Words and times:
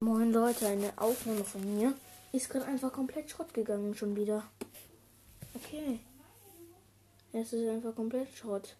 Moin 0.00 0.32
Leute, 0.32 0.68
eine 0.68 0.92
Aufnahme 0.96 1.42
von 1.42 1.76
mir 1.76 1.92
ist 2.30 2.48
gerade 2.48 2.66
einfach 2.66 2.92
komplett 2.92 3.28
Schrott 3.28 3.52
gegangen 3.52 3.96
schon 3.96 4.14
wieder. 4.14 4.44
Okay. 5.56 5.98
Es 7.32 7.52
ist 7.52 7.68
einfach 7.68 7.96
komplett 7.96 8.28
Schrott. 8.32 8.76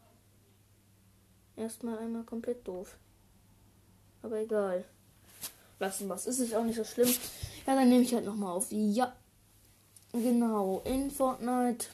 Erstmal 1.56 1.98
einmal 1.98 2.22
komplett 2.22 2.68
doof. 2.68 2.96
Aber 4.22 4.38
egal. 4.38 4.84
Lassen 5.80 6.08
was. 6.08 6.28
Ist 6.28 6.38
es 6.38 6.54
auch 6.54 6.62
nicht 6.62 6.76
so 6.76 6.84
schlimm. 6.84 7.12
Ja, 7.66 7.74
dann 7.74 7.88
nehme 7.88 8.04
ich 8.04 8.14
halt 8.14 8.24
nochmal 8.24 8.52
auf. 8.52 8.68
Ja. 8.70 9.16
Genau. 10.12 10.82
In 10.84 11.10
Fortnite 11.10 11.88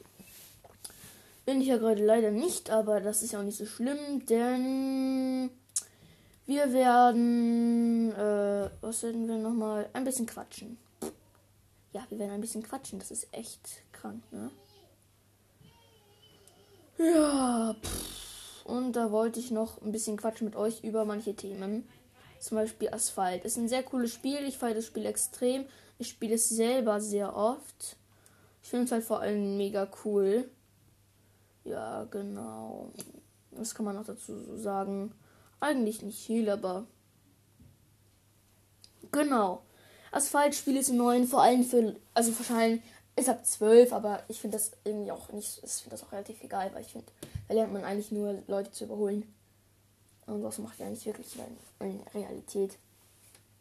bin 1.46 1.62
ich 1.62 1.68
ja 1.68 1.78
gerade 1.78 2.04
leider 2.04 2.30
nicht, 2.30 2.68
aber 2.68 3.00
das 3.00 3.22
ist 3.22 3.32
ja 3.32 3.38
auch 3.38 3.44
nicht 3.44 3.56
so 3.56 3.64
schlimm, 3.64 4.26
denn 4.26 5.48
wir 6.46 6.72
werden, 6.72 8.12
äh, 8.12 8.70
was 8.80 9.02
werden 9.02 9.28
wir 9.28 9.36
nochmal? 9.36 9.88
Ein 9.92 10.04
bisschen 10.04 10.26
quatschen. 10.26 10.78
Ja, 11.92 12.06
wir 12.10 12.18
werden 12.18 12.32
ein 12.32 12.40
bisschen 12.40 12.62
quatschen. 12.62 12.98
Das 12.98 13.10
ist 13.10 13.28
echt 13.32 13.82
krank, 13.92 14.22
ne? 14.32 14.50
Ja, 16.98 17.74
pff. 17.82 18.64
und 18.64 18.92
da 18.92 19.10
wollte 19.10 19.40
ich 19.40 19.50
noch 19.50 19.80
ein 19.82 19.90
bisschen 19.92 20.16
quatschen 20.16 20.46
mit 20.46 20.56
euch 20.56 20.84
über 20.84 21.04
manche 21.04 21.34
Themen. 21.34 21.88
Zum 22.40 22.56
Beispiel 22.56 22.90
Asphalt. 22.90 23.44
Ist 23.44 23.56
ein 23.56 23.68
sehr 23.68 23.82
cooles 23.82 24.12
Spiel. 24.12 24.44
Ich 24.46 24.58
feiere 24.58 24.74
das 24.74 24.86
Spiel 24.86 25.06
extrem. 25.06 25.64
Ich 25.98 26.08
spiele 26.08 26.34
es 26.34 26.48
selber 26.48 27.00
sehr 27.00 27.34
oft. 27.34 27.96
Ich 28.62 28.68
finde 28.68 28.84
es 28.84 28.92
halt 28.92 29.04
vor 29.04 29.20
allem 29.20 29.56
mega 29.56 29.88
cool. 30.04 30.48
Ja, 31.64 32.04
genau. 32.04 32.90
Was 33.52 33.74
kann 33.74 33.86
man 33.86 33.96
noch 33.96 34.04
dazu 34.04 34.56
sagen? 34.56 35.12
Eigentlich 35.60 36.02
nicht 36.02 36.24
viel, 36.24 36.50
aber. 36.50 36.86
Genau. 39.12 39.62
Asphaltspiel 40.12 40.76
ist 40.76 40.90
neu, 40.90 41.24
vor 41.26 41.42
allem 41.42 41.64
für. 41.64 41.96
Also 42.14 42.36
wahrscheinlich 42.38 42.82
ist 43.16 43.28
ab 43.28 43.44
12, 43.44 43.92
aber 43.92 44.22
ich 44.28 44.40
finde 44.40 44.56
das 44.56 44.72
irgendwie 44.84 45.12
auch 45.12 45.30
nicht. 45.32 45.60
Ich 45.62 45.72
finde 45.72 45.90
das 45.90 46.04
auch 46.04 46.12
relativ 46.12 46.42
egal, 46.42 46.72
weil 46.74 46.82
ich 46.82 46.92
finde, 46.92 47.06
da 47.48 47.54
lernt 47.54 47.72
man 47.72 47.84
eigentlich 47.84 48.12
nur 48.12 48.42
Leute 48.46 48.72
zu 48.72 48.84
überholen. 48.84 49.32
Und 50.26 50.42
was 50.42 50.58
macht 50.58 50.78
ja 50.78 50.88
nicht 50.88 51.04
wirklich 51.06 51.36
in 51.80 52.00
Realität. 52.14 52.78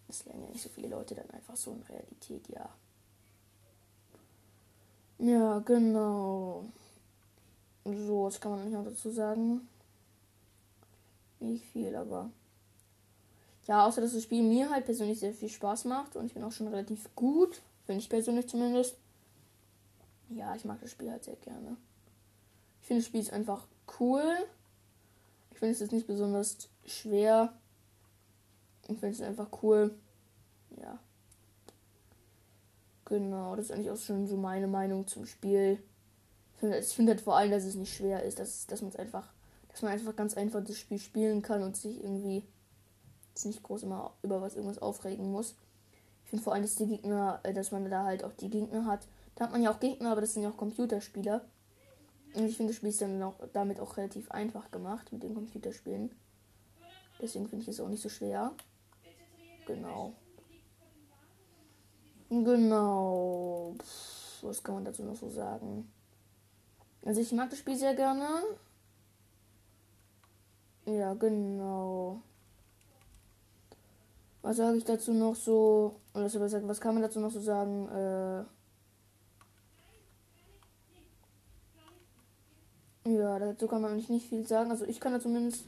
Das 0.07 0.25
lernen 0.25 0.43
ja 0.43 0.49
nicht 0.49 0.63
so 0.63 0.69
viele 0.69 0.89
Leute 0.89 1.15
dann 1.15 1.29
einfach 1.31 1.55
so 1.55 1.71
in 1.71 1.81
Realität, 1.83 2.47
ja. 2.49 2.69
Ja, 5.19 5.59
genau. 5.59 6.65
So, 7.85 8.23
was 8.23 8.39
kann 8.39 8.51
man 8.51 8.71
noch 8.71 8.85
dazu 8.85 9.11
sagen? 9.11 9.67
Nicht 11.43 11.65
viel, 11.65 11.93
aber. 11.95 12.31
Ja, 13.67 13.85
außer 13.85 14.01
dass 14.01 14.13
das 14.13 14.23
Spiel 14.23 14.43
mir 14.43 14.69
halt 14.69 14.85
persönlich 14.85 15.19
sehr 15.19 15.33
viel 15.33 15.49
Spaß 15.49 15.85
macht 15.85 16.15
und 16.15 16.25
ich 16.25 16.33
bin 16.33 16.43
auch 16.43 16.51
schon 16.51 16.67
relativ 16.67 17.13
gut, 17.15 17.61
finde 17.85 18.01
ich 18.01 18.09
persönlich 18.09 18.47
zumindest. 18.47 18.95
Ja, 20.29 20.55
ich 20.55 20.65
mag 20.65 20.79
das 20.81 20.91
Spiel 20.91 21.11
halt 21.11 21.23
sehr 21.23 21.35
gerne. 21.35 21.77
Ich 22.81 22.87
finde 22.87 23.01
das 23.01 23.07
Spiel 23.07 23.21
ist 23.21 23.33
einfach 23.33 23.67
cool. 23.99 24.23
Ich 25.51 25.59
finde 25.59 25.73
es 25.73 25.79
jetzt 25.79 25.91
nicht 25.91 26.07
besonders 26.07 26.69
schwer. 26.85 27.53
Ich 28.87 28.99
finde 28.99 29.15
es 29.15 29.21
einfach 29.21 29.47
cool. 29.61 29.93
Ja. 30.81 30.99
Genau, 33.05 33.55
das 33.55 33.65
ist 33.65 33.71
eigentlich 33.71 33.91
auch 33.91 33.97
schon 33.97 34.27
so 34.27 34.37
meine 34.37 34.67
Meinung 34.67 35.07
zum 35.07 35.25
Spiel. 35.25 35.77
Ich 36.55 36.59
finde 36.59 36.81
find 36.81 37.09
halt 37.09 37.21
vor 37.21 37.35
allem, 37.35 37.51
dass 37.51 37.65
es 37.65 37.75
nicht 37.75 37.93
schwer 37.93 38.23
ist, 38.23 38.39
dass, 38.39 38.65
dass 38.65 38.81
man 38.81 38.91
es 38.91 38.95
einfach 38.95 39.27
dass 39.73 39.81
man 39.81 39.91
einfach 39.91 40.15
ganz 40.15 40.35
einfach 40.35 40.63
das 40.63 40.77
Spiel 40.77 40.99
spielen 40.99 41.41
kann 41.41 41.63
und 41.63 41.75
sich 41.75 42.01
irgendwie 42.01 42.45
nicht 43.43 43.63
groß 43.63 43.83
immer 43.83 44.13
über 44.21 44.41
was 44.41 44.55
irgendwas 44.55 44.77
aufregen 44.77 45.31
muss. 45.31 45.55
Ich 46.23 46.29
finde 46.29 46.43
vor 46.43 46.53
allem, 46.53 46.61
dass 46.61 46.75
die 46.75 46.87
Gegner, 46.87 47.39
äh, 47.43 47.53
dass 47.53 47.71
man 47.71 47.89
da 47.89 48.03
halt 48.03 48.23
auch 48.23 48.33
die 48.33 48.49
Gegner 48.49 48.85
hat. 48.85 49.07
Da 49.35 49.45
hat 49.45 49.51
man 49.51 49.63
ja 49.63 49.71
auch 49.71 49.79
Gegner, 49.79 50.11
aber 50.11 50.21
das 50.21 50.33
sind 50.33 50.43
ja 50.43 50.49
auch 50.49 50.57
Computerspieler. 50.57 51.43
Und 52.35 52.45
ich 52.45 52.55
finde, 52.55 52.71
das 52.71 52.77
Spiel 52.77 52.89
ist 52.89 53.01
dann 53.01 53.21
auch 53.21 53.35
damit 53.51 53.79
auch 53.79 53.97
relativ 53.97 54.29
einfach 54.31 54.71
gemacht 54.71 55.11
mit 55.11 55.23
den 55.23 55.33
Computerspielen. 55.33 56.11
Deswegen 57.19 57.47
finde 57.47 57.63
ich 57.63 57.69
es 57.69 57.79
auch 57.79 57.89
nicht 57.89 58.01
so 58.01 58.09
schwer. 58.09 58.53
Genau. 59.65 60.13
Genau. 62.29 63.75
was 64.41 64.63
kann 64.63 64.75
man 64.75 64.85
dazu 64.85 65.03
noch 65.03 65.15
so 65.15 65.29
sagen? 65.29 65.91
Also 67.05 67.21
ich 67.21 67.31
mag 67.31 67.49
das 67.49 67.59
Spiel 67.59 67.75
sehr 67.75 67.95
gerne. 67.95 68.27
Ja, 70.85 71.13
genau. 71.13 72.21
Was 74.41 74.57
sage 74.57 74.77
ich 74.77 74.83
dazu 74.83 75.13
noch 75.13 75.35
so? 75.35 75.95
Oder 76.13 76.25
was 76.25 76.81
kann 76.81 76.95
man 76.95 77.03
dazu 77.03 77.21
noch 77.21 77.31
so 77.31 77.39
sagen? 77.39 77.87
Äh 77.87 78.43
ja, 83.09 83.39
dazu 83.39 83.67
kann 83.67 83.81
man 83.81 83.91
eigentlich 83.91 84.09
nicht 84.09 84.27
viel 84.27 84.45
sagen. 84.45 84.69
Also 84.69 84.85
ich 84.85 84.99
kann 84.99 85.13
da 85.13 85.21
zumindest 85.21 85.65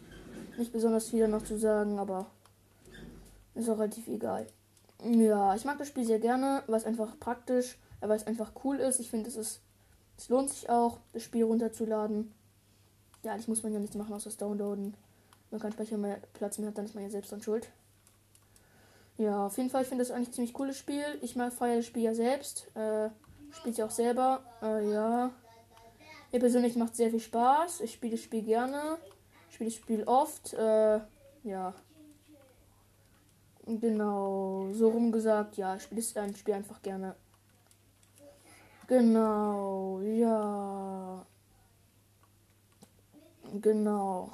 nicht 0.57 0.73
besonders 0.73 1.09
viel 1.09 1.27
noch 1.29 1.43
zu 1.43 1.57
sagen, 1.57 1.99
aber 1.99 2.25
ist 3.53 3.69
auch 3.69 3.77
relativ 3.77 4.09
egal. 4.09 4.45
Ja, 5.03 5.55
ich 5.55 5.63
mag 5.63 5.77
das 5.77 5.87
Spiel 5.87 6.05
sehr 6.05 6.19
gerne, 6.19 6.63
weil 6.67 6.77
es 6.77 6.85
einfach 6.85 7.17
praktisch, 7.19 7.77
weil 8.01 8.11
es 8.11 8.27
einfach 8.27 8.51
cool 8.65 8.77
ist. 8.77 8.99
Ich 8.99 9.09
finde, 9.09 9.29
es 9.29 9.37
ist, 9.37 9.61
es 10.17 10.27
lohnt 10.27 10.49
sich 10.49 10.69
auch, 10.69 10.99
das 11.13 11.23
Spiel 11.23 11.45
runterzuladen. 11.45 12.33
Ja, 13.23 13.37
das 13.37 13.47
muss 13.47 13.63
man 13.63 13.71
ja 13.71 13.79
nicht 13.79 13.95
machen, 13.95 14.13
außer 14.13 14.29
das 14.29 14.37
Downloaden 14.37 14.95
man 15.51 15.61
keinen 15.61 15.73
Speicher 15.73 15.97
mehr 15.97 16.19
Platz 16.33 16.57
mehr 16.57 16.69
hat, 16.69 16.77
dann 16.77 16.85
ist 16.85 16.95
man 16.95 17.03
ja 17.03 17.09
selbst 17.09 17.31
dann 17.31 17.41
schuld. 17.41 17.69
Ja, 19.17 19.45
auf 19.45 19.57
jeden 19.57 19.69
Fall, 19.69 19.83
ich 19.83 19.87
finde 19.87 20.03
das 20.03 20.11
eigentlich 20.11 20.29
ein 20.29 20.33
ziemlich 20.33 20.53
cooles 20.53 20.77
Spiel. 20.77 21.03
Ich 21.21 21.35
mag 21.35 21.53
feiere 21.53 21.77
das 21.77 21.85
Spiel 21.85 22.03
ja 22.03 22.13
selbst. 22.13 22.69
Äh, 22.75 23.09
spielt 23.51 23.77
ja 23.77 23.85
auch 23.85 23.91
selber. 23.91 24.43
Äh, 24.61 24.91
ja. 24.91 25.31
Mir 26.31 26.39
persönlich 26.39 26.75
macht 26.75 26.95
sehr 26.95 27.09
viel 27.09 27.21
Spaß. 27.21 27.81
Ich 27.81 27.93
spiele 27.93 28.15
das 28.15 28.21
Spiel 28.21 28.43
gerne. 28.43 28.97
Spiele 29.49 29.69
das 29.69 29.79
Spiel 29.79 30.03
oft. 30.03 30.53
Äh, 30.53 30.99
ja. 31.43 31.73
Genau. 33.65 34.67
So 34.73 34.89
rumgesagt, 34.89 35.57
ja, 35.57 35.75
ich 35.75 35.83
spiele 35.83 36.01
das 36.01 36.37
Spiel 36.37 36.53
einfach 36.53 36.81
gerne. 36.81 37.15
Genau, 38.87 39.99
ja. 40.01 41.25
Genau. 43.61 44.31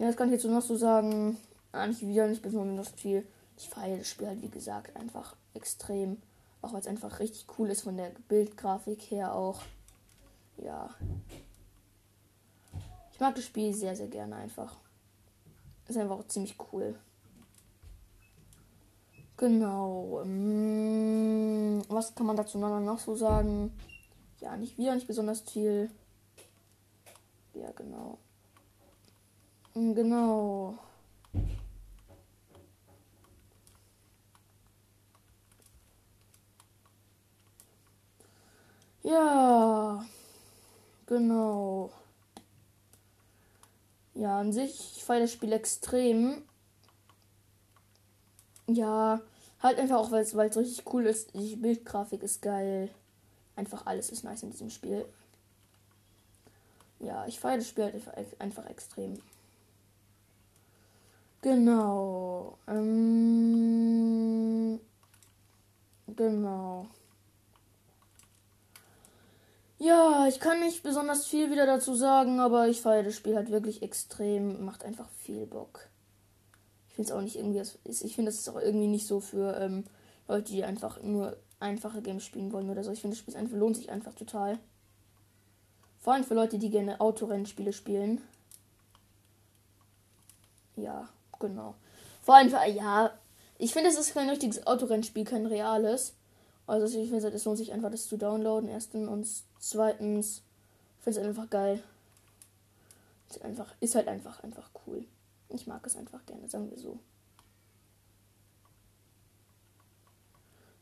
Ja, 0.00 0.06
das 0.06 0.16
kann 0.16 0.28
ich 0.28 0.32
jetzt 0.32 0.50
noch 0.50 0.62
so 0.62 0.76
sagen. 0.76 1.36
Eigentlich 1.72 2.08
wieder 2.08 2.26
nicht 2.26 2.40
besonders 2.40 2.88
viel. 2.88 3.26
Ich 3.58 3.68
feiere 3.68 3.98
das 3.98 4.08
Spiel 4.08 4.28
halt, 4.28 4.40
wie 4.40 4.48
gesagt, 4.48 4.96
einfach 4.96 5.36
extrem. 5.52 6.16
Auch 6.62 6.72
weil 6.72 6.80
es 6.80 6.86
einfach 6.86 7.20
richtig 7.20 7.44
cool 7.58 7.68
ist 7.68 7.82
von 7.82 7.98
der 7.98 8.10
Bildgrafik 8.26 9.02
her 9.10 9.34
auch. 9.34 9.60
Ja. 10.56 10.88
Ich 13.12 13.20
mag 13.20 13.34
das 13.34 13.44
Spiel 13.44 13.74
sehr, 13.74 13.94
sehr 13.94 14.08
gerne 14.08 14.36
einfach. 14.36 14.74
Ist 15.86 15.98
einfach 15.98 16.20
auch 16.20 16.28
ziemlich 16.28 16.56
cool. 16.72 16.98
Genau. 19.36 20.22
Ähm, 20.24 21.82
was 21.88 22.14
kann 22.14 22.24
man 22.24 22.36
dazu 22.36 22.56
noch 22.56 22.98
so 22.98 23.14
sagen? 23.16 23.70
Ja, 24.38 24.56
nicht 24.56 24.78
wieder, 24.78 24.94
nicht 24.94 25.08
besonders 25.08 25.42
viel. 25.42 25.90
Ja, 27.52 27.70
genau. 27.72 28.16
Mm, 29.74 29.94
genau. 29.94 30.78
Ja, 39.02 40.04
genau. 41.06 41.90
Ja, 44.14 44.38
an 44.40 44.52
sich, 44.52 44.96
ich 44.96 45.04
feiere 45.04 45.20
das 45.20 45.32
Spiel 45.32 45.52
extrem. 45.52 46.42
Ja, 48.66 49.20
halt 49.62 49.78
einfach 49.78 49.96
auch, 49.98 50.10
weil 50.10 50.22
es 50.24 50.56
richtig 50.56 50.84
cool 50.92 51.06
ist. 51.06 51.34
Die 51.34 51.56
Bildgrafik 51.56 52.22
ist 52.22 52.42
geil. 52.42 52.90
Einfach 53.56 53.86
alles 53.86 54.10
ist 54.10 54.24
nice 54.24 54.42
in 54.42 54.50
diesem 54.50 54.70
Spiel. 54.70 55.04
Ja, 57.00 57.26
ich 57.26 57.40
feiere 57.40 57.58
das 57.58 57.68
Spiel 57.68 57.84
halt 57.84 58.40
einfach 58.40 58.66
extrem. 58.66 59.18
Genau. 61.42 62.58
Ähm, 62.68 63.20
genau. 66.08 66.86
Ja, 69.78 70.26
ich 70.28 70.38
kann 70.40 70.60
nicht 70.60 70.82
besonders 70.82 71.26
viel 71.26 71.50
wieder 71.50 71.64
dazu 71.64 71.94
sagen, 71.94 72.38
aber 72.40 72.68
ich 72.68 72.82
feiere 72.82 73.04
das 73.04 73.14
Spiel 73.16 73.34
halt 73.36 73.50
wirklich 73.50 73.82
extrem. 73.82 74.62
Macht 74.64 74.84
einfach 74.84 75.08
viel 75.08 75.46
Bock. 75.46 75.88
Ich 76.88 76.94
finde 76.96 77.10
es 77.10 77.16
auch 77.16 77.22
nicht 77.22 77.36
irgendwie, 77.36 77.62
ich 77.84 78.14
finde, 78.14 78.30
das 78.30 78.40
ist 78.40 78.48
auch 78.50 78.60
irgendwie 78.60 78.88
nicht 78.88 79.06
so 79.06 79.20
für 79.20 79.56
ähm, 79.56 79.84
Leute, 80.28 80.52
die 80.52 80.64
einfach 80.64 81.02
nur 81.02 81.38
einfache 81.58 82.02
Games 82.02 82.24
spielen 82.24 82.52
wollen 82.52 82.68
oder 82.68 82.84
so. 82.84 82.92
Ich 82.92 83.00
finde, 83.00 83.16
das 83.16 83.20
Spiel 83.20 83.36
einfach, 83.36 83.56
lohnt 83.56 83.76
sich 83.76 83.90
einfach 83.90 84.14
total. 84.14 84.58
Vor 85.98 86.12
allem 86.12 86.24
für 86.24 86.34
Leute, 86.34 86.58
die 86.58 86.70
gerne 86.70 87.00
Autorennspiele 87.00 87.72
spielen. 87.72 88.20
Ja. 90.76 91.08
Genau. 91.40 91.74
Vor 92.22 92.36
allem, 92.36 92.50
ja, 92.76 93.12
Ich 93.58 93.72
finde, 93.74 93.90
es 93.90 93.98
ist 93.98 94.14
kein 94.14 94.30
richtiges 94.30 94.66
Autorennspiel, 94.66 95.24
kein 95.24 95.44
reales. 95.46 96.14
Also 96.66 96.86
ich 96.98 97.10
finde, 97.10 97.28
es 97.28 97.44
lohnt 97.44 97.58
sich 97.58 97.72
einfach, 97.72 97.90
das 97.90 98.06
zu 98.06 98.16
downloaden. 98.16 98.70
Erstens 98.70 99.08
und 99.08 99.26
zweitens 99.58 100.42
finde 101.00 101.20
es 101.20 101.26
einfach 101.26 101.50
geil. 101.50 101.82
Ist 103.28 103.42
einfach, 103.42 103.74
ist 103.80 103.94
halt 103.94 104.08
einfach, 104.08 104.42
einfach 104.42 104.70
cool. 104.86 105.04
Ich 105.48 105.66
mag 105.66 105.86
es 105.86 105.96
einfach 105.96 106.24
gerne, 106.26 106.48
sagen 106.48 106.70
wir 106.70 106.78
so. 106.78 106.98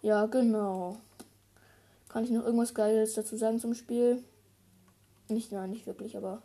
Ja, 0.02 0.26
genau. 0.26 0.98
Kann 2.08 2.24
ich 2.24 2.30
noch 2.30 2.44
irgendwas 2.44 2.74
Geiles 2.74 3.14
dazu 3.14 3.36
sagen 3.36 3.58
zum 3.58 3.74
Spiel? 3.74 4.22
Nicht, 5.28 5.52
nein, 5.52 5.70
nicht 5.70 5.86
wirklich, 5.86 6.16
aber 6.16 6.42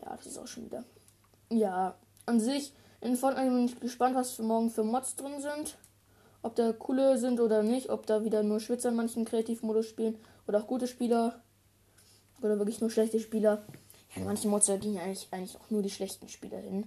ja, 0.00 0.16
das 0.16 0.26
ist 0.26 0.38
auch 0.38 0.46
schon 0.46 0.64
wieder. 0.64 0.84
Ja, 1.50 1.94
an 2.26 2.40
sich 2.40 2.72
in 3.00 3.16
Fortnite 3.16 3.50
bin 3.50 3.64
ich 3.64 3.80
gespannt, 3.80 4.14
was 4.14 4.32
für 4.32 4.42
morgen 4.42 4.70
für 4.70 4.84
Mods 4.84 5.16
drin 5.16 5.40
sind. 5.40 5.76
Ob 6.42 6.54
da 6.56 6.72
coole 6.72 7.18
sind 7.18 7.40
oder 7.40 7.62
nicht, 7.62 7.90
ob 7.90 8.06
da 8.06 8.24
wieder 8.24 8.42
nur 8.42 8.60
Schwitzer 8.60 8.88
in 8.88 8.96
manchen 8.96 9.24
Kreativmodus 9.24 9.86
spielen 9.86 10.16
oder 10.46 10.60
auch 10.60 10.66
gute 10.66 10.86
Spieler 10.86 11.40
oder 12.40 12.58
wirklich 12.58 12.80
nur 12.80 12.90
schlechte 12.90 13.20
Spieler. 13.20 13.64
Ja, 14.14 14.22
in 14.22 14.24
manchen 14.24 14.50
Mods 14.50 14.66
da 14.66 14.76
gehen 14.76 14.94
ja 14.94 15.02
eigentlich, 15.02 15.28
eigentlich 15.30 15.56
auch 15.56 15.70
nur 15.70 15.82
die 15.82 15.90
schlechten 15.90 16.28
Spieler 16.28 16.58
hin. 16.58 16.86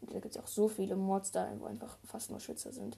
Und 0.00 0.14
da 0.14 0.20
gibt 0.20 0.36
es 0.36 0.42
auch 0.42 0.46
so 0.48 0.68
viele 0.68 0.96
Mods 0.96 1.32
da, 1.32 1.48
wo 1.58 1.66
einfach 1.66 1.96
fast 2.04 2.30
nur 2.30 2.40
Schwitzer 2.40 2.72
sind 2.72 2.96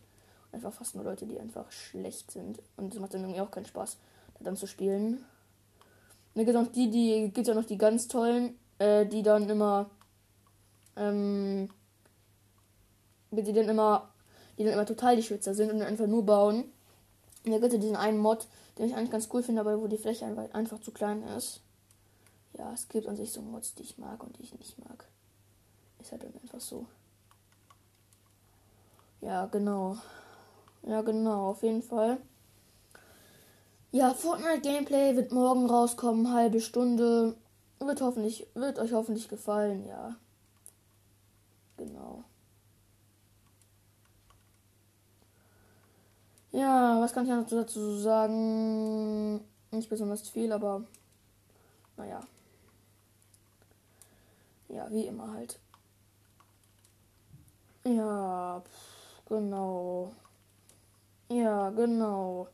einfach 0.55 0.73
fast 0.73 0.95
nur 0.95 1.05
Leute, 1.05 1.27
die 1.27 1.39
einfach 1.39 1.71
schlecht 1.71 2.31
sind. 2.31 2.63
Und 2.77 2.95
es 2.95 3.01
macht 3.01 3.13
dann 3.13 3.23
irgendwie 3.23 3.41
auch 3.41 3.51
keinen 3.51 3.67
Spaß, 3.67 3.99
da 4.39 4.45
dann 4.45 4.57
zu 4.57 4.67
spielen. 4.67 5.25
Dann 6.35 6.47
gibt 6.47 6.57
es 6.57 6.67
auch 6.67 6.73
die, 6.73 6.91
die 6.91 7.31
gibt 7.33 7.47
ja 7.47 7.55
noch 7.55 7.65
die 7.65 7.79
ganz 7.79 8.09
tollen, 8.09 8.59
äh, 8.79 9.05
die 9.05 9.23
dann 9.23 9.49
immer, 9.49 9.91
ähm, 10.97 11.69
die 13.31 13.53
dann 13.53 13.69
immer, 13.69 14.09
die 14.59 14.65
dann 14.65 14.75
immer 14.75 14.87
total 14.87 15.17
die 15.17 15.23
Schwitzer 15.23 15.55
sind 15.55 15.71
und 15.71 15.83
einfach 15.83 16.07
nur 16.07 16.25
bauen. 16.25 16.65
Und 17.45 17.53
da 17.53 17.59
gibt 17.59 17.73
es 17.73 17.81
diesen 17.81 17.97
einen 17.97 18.19
Mod, 18.19 18.47
den 18.79 18.87
ich 18.87 18.95
eigentlich 18.95 19.11
ganz 19.11 19.29
cool 19.33 19.43
finde, 19.43 19.61
aber 19.61 19.81
wo 19.81 19.87
die 19.87 19.99
Fläche 19.99 20.25
einfach 20.53 20.81
zu 20.81 20.93
klein 20.93 21.23
ist. 21.37 21.61
Ja, 22.57 22.73
es 22.73 22.89
gibt 22.89 23.09
an 23.09 23.17
sich 23.17 23.33
so 23.33 23.43
Mods, 23.43 23.75
die 23.75 23.83
ich 23.83 23.99
mag 23.99 24.23
und 24.23 24.39
die 24.39 24.43
ich 24.43 24.57
nicht 24.57 24.79
mag. 24.79 25.05
Ist 26.01 26.13
halt 26.13 26.23
dann 26.23 26.35
einfach 26.43 26.61
so. 26.61 26.87
Ja, 29.21 29.47
genau. 29.47 29.97
Ja, 30.87 31.03
genau, 31.03 31.51
auf 31.51 31.63
jeden 31.63 31.83
Fall. 31.83 32.19
Ja, 33.91 34.13
Fortnite 34.13 34.61
Gameplay 34.61 35.17
wird 35.17 35.33
morgen 35.33 35.67
rauskommen, 35.67 36.33
halbe 36.33 36.61
Stunde. 36.61 37.37
Wird 37.79 38.01
hoffentlich, 38.01 38.47
wird 38.55 38.79
euch 38.79 38.93
hoffentlich 38.93 39.29
gefallen, 39.29 39.87
ja. 39.87 40.17
Genau. 41.77 42.25
Ja, 46.55 47.01
was 47.01 47.13
kann 47.13 47.25
ich 47.25 47.31
noch 47.31 47.49
dazu 47.49 47.97
sagen? 47.99 49.41
Nicht 49.73 49.91
besonders 49.91 50.29
viel, 50.29 50.53
aber 50.53 50.85
naja. 51.97 52.21
Ja, 54.69 54.89
wie 54.93 55.07
immer 55.07 55.33
halt. 55.33 55.59
Ja, 57.85 58.63
pff, 58.65 59.27
genau. 59.27 60.13
Ja, 61.29 61.71
genau. 61.71 62.47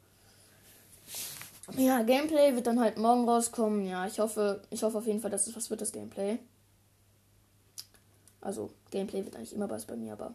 Ja, 1.77 2.03
Gameplay 2.03 2.55
wird 2.55 2.67
dann 2.67 2.81
halt 2.81 2.97
morgen 2.97 3.29
rauskommen. 3.29 3.87
Ja, 3.87 4.07
ich 4.07 4.19
hoffe, 4.19 4.63
ich 4.71 4.83
hoffe 4.83 4.97
auf 4.97 5.07
jeden 5.07 5.21
Fall, 5.21 5.31
dass 5.31 5.47
es 5.47 5.55
was 5.55 5.69
wird, 5.69 5.83
das 5.83 5.93
Gameplay. 5.93 6.39
Also, 8.41 8.71
Gameplay 8.91 9.27
wird 9.27 9.37
eigentlich 9.37 9.53
immer 9.53 9.69
was 9.69 9.85
bei 9.85 9.97
mir, 9.97 10.15
aber 10.15 10.35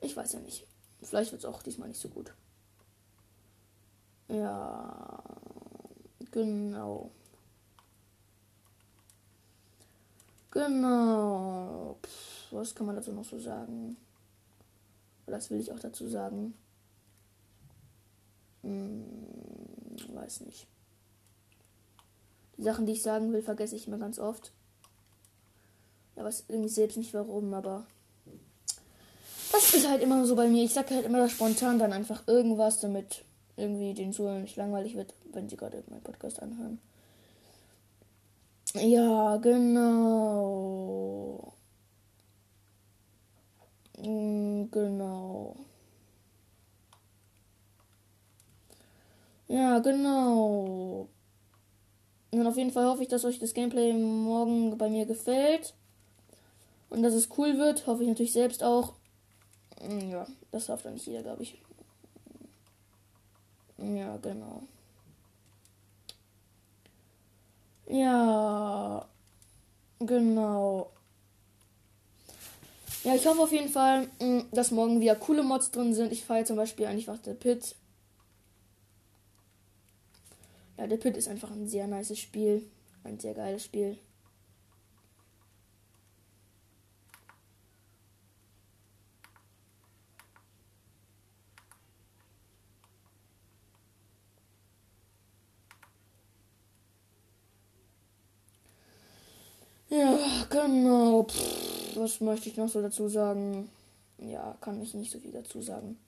ich 0.00 0.16
weiß 0.16 0.34
ja 0.34 0.38
nicht. 0.38 0.64
Vielleicht 1.02 1.32
wird 1.32 1.42
es 1.42 1.46
auch 1.46 1.64
diesmal 1.64 1.88
nicht 1.88 2.00
so 2.00 2.08
gut. 2.08 2.32
Ja, 4.28 5.22
genau. 6.30 7.10
Genau. 10.50 11.98
Pff, 12.02 12.52
was 12.52 12.74
kann 12.74 12.86
man 12.86 12.96
dazu 12.96 13.12
noch 13.12 13.24
so 13.24 13.38
sagen? 13.38 13.96
Das 15.26 15.50
will 15.50 15.60
ich 15.60 15.70
auch 15.70 15.78
dazu 15.78 16.08
sagen. 16.08 16.54
Hm, 18.62 19.04
weiß 20.14 20.40
nicht. 20.40 20.66
Die 22.56 22.62
Sachen, 22.62 22.86
die 22.86 22.92
ich 22.92 23.02
sagen 23.02 23.32
will, 23.32 23.42
vergesse 23.42 23.76
ich 23.76 23.86
immer 23.86 23.98
ganz 23.98 24.18
oft. 24.18 24.52
Ja, 26.16 26.24
was 26.24 26.44
irgendwie 26.48 26.70
selbst 26.70 26.96
nicht 26.96 27.12
warum, 27.12 27.52
aber 27.52 27.86
das 29.52 29.74
ist 29.74 29.88
halt 29.88 30.02
immer 30.02 30.24
so 30.26 30.34
bei 30.36 30.48
mir. 30.48 30.64
Ich 30.64 30.72
sage 30.72 30.94
halt 30.94 31.04
immer 31.04 31.28
spontan 31.28 31.78
dann 31.78 31.92
einfach 31.92 32.26
irgendwas, 32.26 32.80
damit 32.80 33.25
irgendwie 33.56 33.94
den 33.94 34.12
Zuhörern 34.12 34.42
nicht 34.42 34.56
langweilig 34.56 34.96
wird, 34.96 35.14
wenn 35.32 35.48
sie 35.48 35.56
gerade 35.56 35.82
meinen 35.88 36.02
Podcast 36.02 36.42
anhören. 36.42 36.78
Ja, 38.74 39.36
genau. 39.38 41.52
Hm, 43.98 44.70
genau. 44.70 45.56
Ja, 49.48 49.78
genau. 49.78 51.08
Und 52.32 52.46
auf 52.46 52.56
jeden 52.56 52.72
Fall 52.72 52.86
hoffe 52.86 53.02
ich, 53.02 53.08
dass 53.08 53.24
euch 53.24 53.38
das 53.38 53.54
Gameplay 53.54 53.92
morgen 53.92 54.76
bei 54.76 54.88
mir 54.90 55.06
gefällt. 55.06 55.74
Und 56.90 57.02
dass 57.02 57.14
es 57.14 57.28
cool 57.38 57.58
wird. 57.58 57.86
Hoffe 57.86 58.02
ich 58.02 58.08
natürlich 58.08 58.32
selbst 58.32 58.62
auch. 58.62 58.94
Hm, 59.80 60.10
ja, 60.10 60.26
das 60.50 60.66
darf 60.66 60.82
dann 60.82 60.94
nicht 60.94 61.06
jeder, 61.06 61.22
glaube 61.22 61.42
ich. 61.42 61.58
Ja, 63.78 64.16
genau. 64.18 64.62
Ja, 67.88 69.06
genau. 70.00 70.90
Ja, 73.04 73.14
ich 73.14 73.26
hoffe 73.26 73.40
auf 73.42 73.52
jeden 73.52 73.68
Fall, 73.68 74.08
hm, 74.20 74.46
dass 74.52 74.70
morgen 74.70 75.00
wieder 75.00 75.14
coole 75.14 75.42
Mods 75.42 75.70
drin 75.70 75.94
sind. 75.94 76.12
Ich 76.12 76.24
feiere 76.24 76.44
zum 76.44 76.56
Beispiel 76.56 76.86
einfach 76.86 77.18
der 77.18 77.34
Pit. 77.34 77.74
Ja, 80.78 80.86
der 80.86 80.96
Pit 80.96 81.16
ist 81.16 81.28
einfach 81.28 81.50
ein 81.50 81.68
sehr 81.68 81.86
nice 81.86 82.18
Spiel. 82.18 82.62
Ein 83.04 83.18
sehr 83.18 83.34
geiles 83.34 83.64
Spiel. 83.64 83.98
Ja, 99.88 100.18
Pff, 101.24 101.96
was 101.96 102.20
möchte 102.20 102.48
ich 102.48 102.56
noch 102.56 102.68
so 102.68 102.82
dazu 102.82 103.08
sagen? 103.08 103.70
Ja, 104.18 104.56
kann 104.60 104.80
ich 104.80 104.94
nicht 104.94 105.12
so 105.12 105.18
viel 105.18 105.32
dazu 105.32 105.60
sagen. 105.62 105.98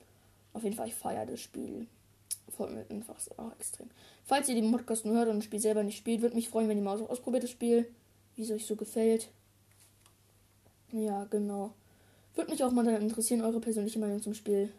Auf 0.52 0.64
jeden 0.64 0.76
Fall, 0.76 0.88
ich 0.88 0.94
feiere 0.94 1.26
das 1.26 1.40
Spiel. 1.40 1.86
Fortnite 2.56 2.90
einfach 2.90 3.16
auch 3.36 3.52
extrem. 3.52 3.88
Falls 4.24 4.48
ihr 4.48 4.54
den 4.54 4.72
Podcast 4.72 5.04
nur 5.04 5.16
hört 5.16 5.28
und 5.28 5.36
das 5.36 5.44
Spiel 5.44 5.60
selber 5.60 5.82
nicht 5.82 5.98
spielt, 5.98 6.22
würde 6.22 6.34
mich 6.34 6.48
freuen, 6.48 6.68
wenn 6.68 6.78
ihr 6.78 6.84
mal 6.84 7.00
ausprobiert 7.00 7.44
das 7.44 7.50
Spiel, 7.50 7.88
wie 8.34 8.42
es 8.42 8.50
euch 8.50 8.66
so 8.66 8.76
gefällt. 8.76 9.28
Ja, 10.92 11.24
genau. 11.24 11.74
Würde 12.34 12.50
mich 12.50 12.64
auch 12.64 12.70
mal 12.70 12.84
dann 12.84 13.02
interessieren, 13.02 13.42
eure 13.42 13.60
persönliche 13.60 13.98
Meinung 13.98 14.22
zum 14.22 14.34
Spiel. 14.34 14.72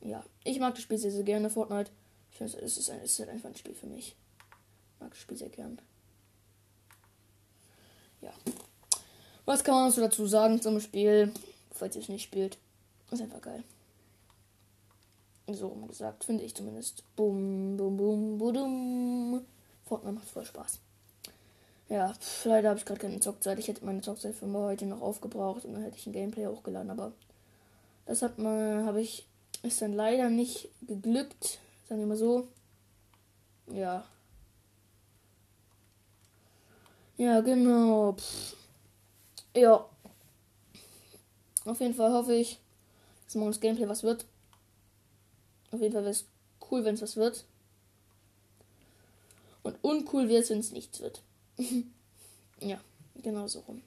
Ja, 0.00 0.24
ich 0.44 0.58
mag 0.58 0.74
das 0.74 0.82
Spiel 0.82 0.98
sehr, 0.98 1.10
sehr 1.10 1.24
gerne, 1.24 1.50
Fortnite. 1.50 1.90
Ich 2.30 2.38
finde, 2.38 2.58
es 2.58 2.78
ist, 2.78 2.90
ein, 2.90 3.00
es 3.04 3.12
ist 3.12 3.18
halt 3.20 3.30
einfach 3.30 3.48
ein 3.48 3.56
Spiel 3.56 3.74
für 3.74 3.86
mich. 3.86 4.16
Ich 4.94 5.00
mag 5.00 5.10
das 5.10 5.18
Spiel 5.18 5.36
sehr 5.36 5.48
gern. 5.48 5.78
Ja. 8.20 8.32
Was 9.44 9.64
kann 9.64 9.74
man 9.74 9.92
dazu 9.94 10.26
sagen 10.26 10.60
zum 10.60 10.80
Spiel, 10.80 11.32
falls 11.72 11.96
ihr 11.96 12.02
es 12.02 12.08
nicht 12.08 12.22
spielt? 12.22 12.58
Ist 13.10 13.22
einfach 13.22 13.42
geil. 13.42 13.64
So 15.48 15.68
rum 15.68 15.88
gesagt, 15.88 16.24
finde 16.24 16.44
ich 16.44 16.54
zumindest. 16.54 17.02
Bum, 17.16 17.76
bum, 17.76 17.96
bum, 17.96 18.38
budum. 18.38 19.44
Fortnite 19.84 20.14
macht 20.14 20.28
voll 20.28 20.44
Spaß. 20.44 20.78
Ja, 21.88 22.14
pf, 22.14 22.44
leider 22.46 22.70
habe 22.70 22.78
ich 22.78 22.86
gerade 22.86 23.00
keine 23.00 23.20
Zockzeit. 23.20 23.58
Ich 23.58 23.68
hätte 23.68 23.84
meine 23.84 24.00
Zockzeit 24.00 24.34
für 24.34 24.50
heute 24.52 24.86
noch 24.86 25.02
aufgebraucht 25.02 25.64
und 25.64 25.74
dann 25.74 25.82
hätte 25.82 25.98
ich 25.98 26.06
ein 26.06 26.12
Gameplay 26.12 26.46
hochgeladen, 26.46 26.90
aber 26.90 27.12
das 28.06 28.22
hat 28.22 28.38
man, 28.38 28.86
habe 28.86 29.00
ich, 29.00 29.26
ist 29.62 29.82
dann 29.82 29.92
leider 29.92 30.30
nicht 30.30 30.68
geglückt. 30.82 31.58
Sagen 31.88 32.00
wir 32.00 32.06
mal 32.06 32.16
so. 32.16 32.48
Ja. 33.66 34.04
Ja, 37.16 37.40
genau. 37.40 38.12
Pff. 38.12 38.56
Ja. 39.54 39.88
Auf 41.64 41.80
jeden 41.80 41.94
Fall 41.94 42.12
hoffe 42.12 42.34
ich, 42.34 42.58
dass 43.24 43.34
morgen 43.34 43.50
das 43.50 43.60
Gameplay 43.60 43.88
was 43.88 44.02
wird. 44.02 44.26
Auf 45.70 45.80
jeden 45.80 45.92
Fall 45.92 46.02
wäre 46.02 46.12
es 46.12 46.26
cool, 46.70 46.84
wenn 46.84 46.94
es 46.94 47.02
was 47.02 47.16
wird. 47.16 47.44
Und 49.62 49.76
uncool 49.82 50.28
wäre 50.28 50.42
es, 50.42 50.50
wenn 50.50 50.58
es 50.58 50.72
nichts 50.72 51.00
wird. 51.00 51.22
ja, 52.60 52.80
genau 53.22 53.46
so 53.46 53.60
rum. 53.60 53.82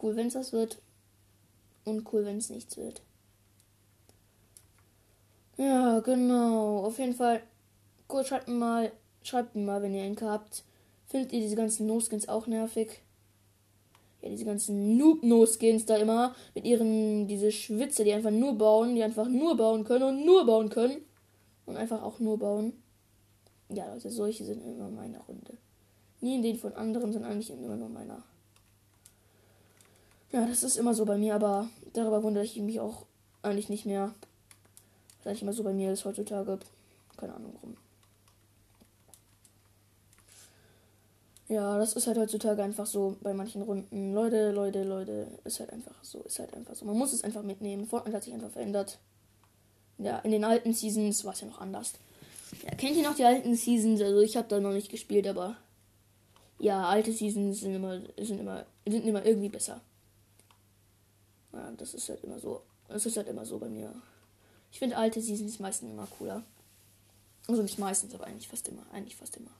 Cool, 0.00 0.16
wenn 0.16 0.26
es 0.26 0.34
was 0.34 0.52
wird. 0.52 0.78
uncool, 1.84 2.24
wenn 2.24 2.38
es 2.38 2.50
nichts 2.50 2.76
wird. 2.76 3.02
Ja, 5.56 6.00
genau. 6.00 6.84
Auf 6.84 6.98
jeden 6.98 7.14
Fall. 7.14 7.42
Gut, 8.08 8.26
schreibt 8.26 8.48
mal, 8.48 8.92
schreibt 9.22 9.54
mal, 9.54 9.80
wenn 9.82 9.94
ihr 9.94 10.02
Enke 10.02 10.28
habt. 10.28 10.64
Findet 11.06 11.32
ihr 11.32 11.40
diese 11.40 11.56
ganzen 11.56 11.86
No-Skins 11.86 12.28
auch 12.28 12.46
nervig? 12.46 13.00
Ja, 14.22 14.28
diese 14.28 14.44
ganzen 14.44 14.96
Noob-No-Skins 14.96 15.84
da 15.84 15.96
immer. 15.96 16.34
Mit 16.54 16.64
ihren, 16.64 17.26
diese 17.26 17.50
Schwitze, 17.50 18.04
die 18.04 18.12
einfach 18.12 18.30
nur 18.30 18.56
bauen, 18.56 18.94
die 18.94 19.02
einfach 19.02 19.28
nur 19.28 19.56
bauen 19.56 19.84
können 19.84 20.04
und 20.04 20.24
nur 20.24 20.46
bauen 20.46 20.68
können. 20.68 20.98
Und 21.66 21.76
einfach 21.76 22.02
auch 22.02 22.18
nur 22.20 22.38
bauen. 22.38 22.72
Ja, 23.68 23.92
Leute, 23.92 24.10
solche 24.10 24.44
sind 24.44 24.62
immer 24.64 24.90
meine 24.90 25.18
Runde. 25.20 25.56
Nie 26.20 26.36
in 26.36 26.42
den 26.42 26.56
von 26.56 26.72
anderen, 26.74 27.12
sondern 27.12 27.32
eigentlich 27.32 27.50
immer 27.50 27.76
nur 27.76 27.88
meiner. 27.88 28.22
Ja, 30.30 30.46
das 30.46 30.62
ist 30.62 30.76
immer 30.76 30.94
so 30.94 31.04
bei 31.04 31.18
mir, 31.18 31.34
aber 31.34 31.68
darüber 31.92 32.22
wundere 32.22 32.44
ich 32.44 32.56
mich 32.56 32.80
auch 32.80 33.06
eigentlich 33.42 33.68
nicht 33.68 33.86
mehr. 33.86 34.14
Eigentlich 35.24 35.42
immer 35.42 35.52
so 35.52 35.62
bei 35.62 35.72
mir 35.72 35.92
ist 35.92 36.04
heutzutage. 36.04 36.58
Keine 37.16 37.34
Ahnung 37.34 37.52
warum. 37.54 37.76
Ja, 41.52 41.76
das 41.76 41.92
ist 41.92 42.06
halt 42.06 42.16
heutzutage 42.16 42.62
einfach 42.62 42.86
so 42.86 43.18
bei 43.20 43.34
manchen 43.34 43.60
Runden. 43.60 44.14
Leute, 44.14 44.52
Leute, 44.52 44.84
Leute, 44.84 45.26
ist 45.44 45.60
halt 45.60 45.70
einfach 45.70 46.02
so, 46.02 46.20
ist 46.20 46.38
halt 46.38 46.54
einfach 46.54 46.74
so. 46.74 46.86
Man 46.86 46.96
muss 46.96 47.12
es 47.12 47.24
einfach 47.24 47.42
mitnehmen. 47.42 47.86
Fortnite 47.86 48.16
hat 48.16 48.24
sich 48.24 48.32
einfach 48.32 48.48
verändert. 48.48 48.98
Ja, 49.98 50.20
in 50.20 50.30
den 50.30 50.44
alten 50.44 50.72
Seasons 50.72 51.26
war 51.26 51.34
es 51.34 51.42
ja 51.42 51.48
noch 51.48 51.60
anders. 51.60 51.92
Ja, 52.62 52.70
kennt 52.70 52.96
ihr 52.96 53.02
noch 53.02 53.16
die 53.16 53.26
alten 53.26 53.54
Seasons? 53.54 54.00
Also 54.00 54.20
ich 54.20 54.34
habe 54.38 54.48
da 54.48 54.60
noch 54.60 54.72
nicht 54.72 54.90
gespielt, 54.90 55.26
aber 55.26 55.58
ja, 56.58 56.88
alte 56.88 57.12
Seasons 57.12 57.60
sind 57.60 57.74
immer, 57.74 58.00
sind 58.16 58.40
immer, 58.40 58.64
sind 58.88 59.04
immer 59.04 59.22
irgendwie 59.22 59.50
besser. 59.50 59.82
Ja, 61.52 61.70
das 61.76 61.92
ist 61.92 62.08
halt 62.08 62.24
immer 62.24 62.38
so. 62.38 62.62
Das 62.88 63.04
ist 63.04 63.18
halt 63.18 63.28
immer 63.28 63.44
so 63.44 63.58
bei 63.58 63.68
mir. 63.68 63.92
Ich 64.70 64.78
finde 64.78 64.96
alte 64.96 65.20
Seasons 65.20 65.58
meistens 65.58 65.90
immer 65.90 66.08
cooler. 66.18 66.44
Also 67.46 67.60
nicht 67.60 67.78
meistens, 67.78 68.14
aber 68.14 68.24
eigentlich 68.24 68.48
fast 68.48 68.68
immer. 68.68 68.86
Eigentlich 68.90 69.16
fast 69.16 69.36
immer. 69.36 69.50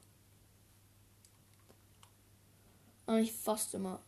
Eigentlich 3.07 3.33
fast 3.33 3.75
immer. 3.75 4.01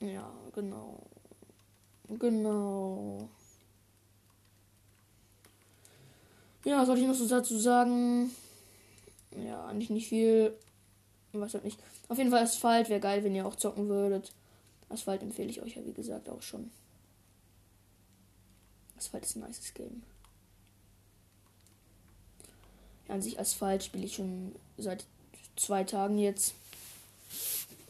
Ja, 0.00 0.30
genau. 0.54 1.06
Genau. 2.08 3.28
Ja, 6.64 6.84
soll 6.84 6.98
ich 6.98 7.06
noch 7.06 7.14
so 7.14 7.28
dazu 7.28 7.58
sagen? 7.58 8.30
Ja, 9.30 9.66
eigentlich 9.66 9.90
nicht 9.90 10.08
viel. 10.08 10.56
Was 11.32 11.54
halt 11.54 11.64
nicht. 11.64 11.78
Auf 12.08 12.18
jeden 12.18 12.30
Fall 12.30 12.42
Asphalt 12.42 12.88
wäre 12.88 13.00
geil, 13.00 13.22
wenn 13.24 13.34
ihr 13.34 13.46
auch 13.46 13.56
zocken 13.56 13.88
würdet. 13.88 14.32
Asphalt 14.88 15.22
empfehle 15.22 15.50
ich 15.50 15.62
euch 15.62 15.76
ja, 15.76 15.84
wie 15.84 15.92
gesagt, 15.92 16.28
auch 16.28 16.42
schon. 16.42 16.70
Asphalt 18.96 19.24
ist 19.24 19.36
ein 19.36 19.46
nices 19.46 19.74
Game. 19.74 20.02
Ja, 23.08 23.14
an 23.14 23.22
sich 23.22 23.38
Asphalt 23.38 23.84
spiele 23.84 24.06
ich 24.06 24.14
schon 24.14 24.54
seit 24.78 25.04
zwei 25.56 25.84
Tagen 25.84 26.18
jetzt. 26.18 26.54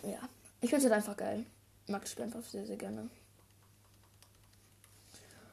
Ja, 0.06 0.20
ich 0.60 0.70
finde 0.70 0.76
es 0.76 0.84
halt 0.84 0.94
einfach 0.94 1.16
geil. 1.16 1.44
Mag 1.88 2.02
das 2.02 2.12
Spiel 2.12 2.24
einfach 2.24 2.42
sehr, 2.42 2.64
sehr 2.64 2.76
gerne. 2.76 3.10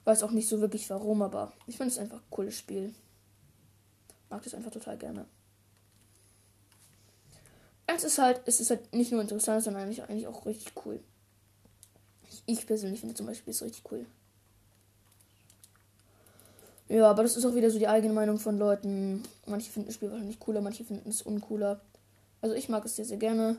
Weiß 0.06 0.22
auch 0.24 0.32
nicht 0.32 0.48
so 0.48 0.62
wirklich 0.62 0.90
warum, 0.90 1.22
aber 1.22 1.54
ich 1.66 1.78
finde 1.78 1.92
es 1.92 1.98
einfach 1.98 2.18
ein 2.18 2.30
cooles 2.30 2.58
Spiel. 2.58 2.94
Mag 4.30 4.44
das 4.44 4.54
einfach 4.54 4.72
total 4.72 4.98
gerne. 4.98 5.26
Es 7.88 8.04
ist 8.04 8.18
halt, 8.18 8.42
es 8.46 8.60
ist 8.60 8.70
halt 8.70 8.94
nicht 8.94 9.12
nur 9.12 9.22
interessant, 9.22 9.64
sondern 9.64 9.84
eigentlich, 9.84 10.04
eigentlich 10.04 10.28
auch 10.28 10.46
richtig 10.46 10.74
cool. 10.86 11.00
Ich 12.46 12.68
persönlich 12.68 13.00
finde 13.00 13.16
zum 13.16 13.26
Beispiel 13.26 13.52
es 13.52 13.62
richtig 13.62 13.84
cool. 13.92 14.06
Ja, 16.90 17.10
aber 17.10 17.24
das 17.24 17.38
ist 17.38 17.46
auch 17.46 17.56
wieder 17.56 17.72
so 17.72 17.80
die 17.80 17.88
eigene 17.88 18.14
Meinung 18.14 18.40
von 18.40 18.58
Leuten. 18.58 19.24
Manche 19.46 19.72
finden 19.72 19.88
das 19.88 19.96
Spiel 19.96 20.12
wahrscheinlich 20.12 20.40
cooler, 20.40 20.62
manche 20.62 20.84
finden 20.84 21.10
es 21.10 21.22
uncooler. 21.22 21.80
Also 22.42 22.56
ich 22.56 22.68
mag 22.70 22.84
es 22.86 22.96
sehr, 22.96 23.06
sehr 23.06 23.18
gerne. 23.18 23.58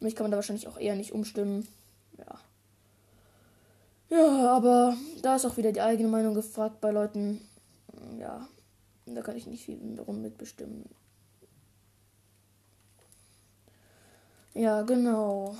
Mich 0.00 0.14
kann 0.14 0.24
man 0.24 0.30
da 0.30 0.36
wahrscheinlich 0.36 0.68
auch 0.68 0.78
eher 0.78 0.96
nicht 0.96 1.12
umstimmen. 1.12 1.66
Ja. 2.18 2.38
Ja, 4.10 4.50
aber 4.52 4.96
da 5.22 5.36
ist 5.36 5.44
auch 5.44 5.56
wieder 5.56 5.72
die 5.72 5.80
eigene 5.80 6.08
Meinung 6.08 6.34
gefragt 6.34 6.80
bei 6.80 6.90
Leuten. 6.90 7.40
Ja, 8.18 8.48
da 9.06 9.22
kann 9.22 9.36
ich 9.36 9.46
nicht 9.46 9.64
viel 9.64 9.78
darum 9.96 10.22
mitbestimmen. 10.22 10.84
Ja, 14.54 14.82
genau. 14.82 15.56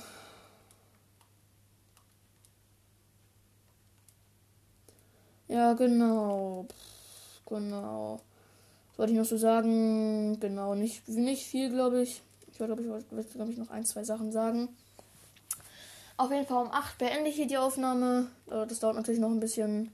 Ja, 5.47 5.73
genau. 5.73 6.65
Genau. 7.45 8.21
Was 8.89 8.99
wollte 8.99 9.11
ich 9.13 9.17
noch 9.17 9.25
so 9.25 9.37
sagen? 9.37 10.39
Genau, 10.39 10.75
nicht, 10.75 11.07
nicht 11.09 11.45
viel, 11.45 11.69
glaube 11.69 12.01
ich. 12.01 12.21
Ich 12.55 12.61
wollte, 12.61 12.73
glaube 12.73 13.01
ich, 13.01 13.11
wollte, 13.11 13.33
glaub 13.33 13.49
ich, 13.49 13.57
noch 13.57 13.69
ein, 13.69 13.83
zwei 13.83 14.05
Sachen 14.05 14.31
sagen. 14.31 14.69
Auf 16.15 16.31
jeden 16.31 16.47
Fall 16.47 16.63
um 16.63 16.71
8 16.71 16.97
beende 16.97 17.29
ich 17.29 17.35
hier 17.35 17.47
die 17.47 17.57
Aufnahme. 17.57 18.27
Äh, 18.49 18.65
das 18.65 18.79
dauert 18.79 18.95
natürlich 18.95 19.19
noch 19.19 19.29
ein 19.29 19.41
bisschen. 19.41 19.91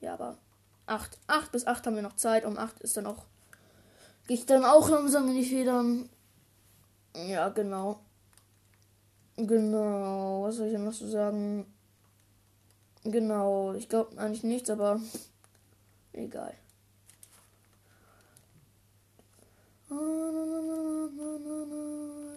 Ja, 0.00 0.14
aber 0.14 0.38
8. 0.86 1.16
8 1.28 1.52
bis 1.52 1.64
8 1.64 1.86
haben 1.86 1.94
wir 1.94 2.02
noch 2.02 2.16
Zeit. 2.16 2.44
Um 2.44 2.58
8 2.58 2.80
ist 2.80 2.96
dann 2.96 3.06
auch. 3.06 3.26
Gehe 4.26 4.38
ich 4.38 4.44
dann 4.44 4.64
auch 4.64 4.88
langsam 4.88 5.28
in 5.28 5.36
die 5.36 5.44
Federn. 5.44 6.08
Ja, 7.14 7.48
genau. 7.50 8.00
Genau. 9.36 10.42
Was 10.42 10.56
soll 10.56 10.66
ich 10.66 10.72
denn 10.72 10.84
noch 10.84 10.92
so 10.92 11.06
sagen? 11.06 11.64
Genau. 13.04 13.72
Ich 13.74 13.88
glaube 13.88 14.18
eigentlich 14.18 14.42
nichts, 14.42 14.68
aber 14.68 15.00
egal. 16.12 16.54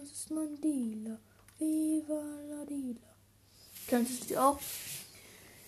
Das 0.00 0.10
ist 0.10 0.30
mein 0.30 0.60
Dealer. 0.60 1.18
Viva 1.58 2.22
la 2.48 2.64
Dealer. 2.64 3.14
Kennst 3.86 4.22
du 4.22 4.26
die 4.26 4.38
auch? 4.38 4.58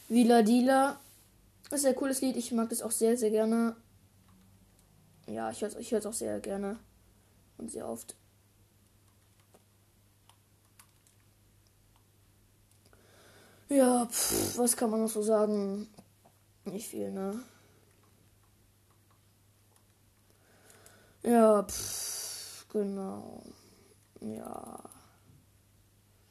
Villa 0.09 0.42
Dealer. 0.42 1.00
Das 1.71 1.80
ist 1.80 1.87
ein 1.87 1.95
cooles 1.95 2.21
Lied. 2.21 2.37
Ich 2.37 2.52
mag 2.52 2.68
das 2.71 2.83
auch 2.83 2.90
sehr, 2.90 3.16
sehr 3.16 3.30
gerne. 3.30 3.76
Ja, 5.26 5.50
ich 5.50 5.61
höre 5.61 5.99
es 5.99 6.07
auch 6.07 6.12
sehr 6.12 6.40
gerne. 6.40 6.78
Und 7.59 7.71
sehr 7.71 7.88
oft. 7.88 8.16
Ja, 13.68 14.07
pff, 14.07 14.57
was 14.57 14.76
kann 14.76 14.90
man 14.90 15.02
noch 15.02 15.11
so 15.11 15.23
sagen? 15.23 15.88
Nicht 16.64 16.88
viel, 16.88 17.11
ne? 17.11 17.42
Ja, 21.22 21.62
pff, 21.62 22.66
genau. 22.68 23.42
Ja. 24.20 24.78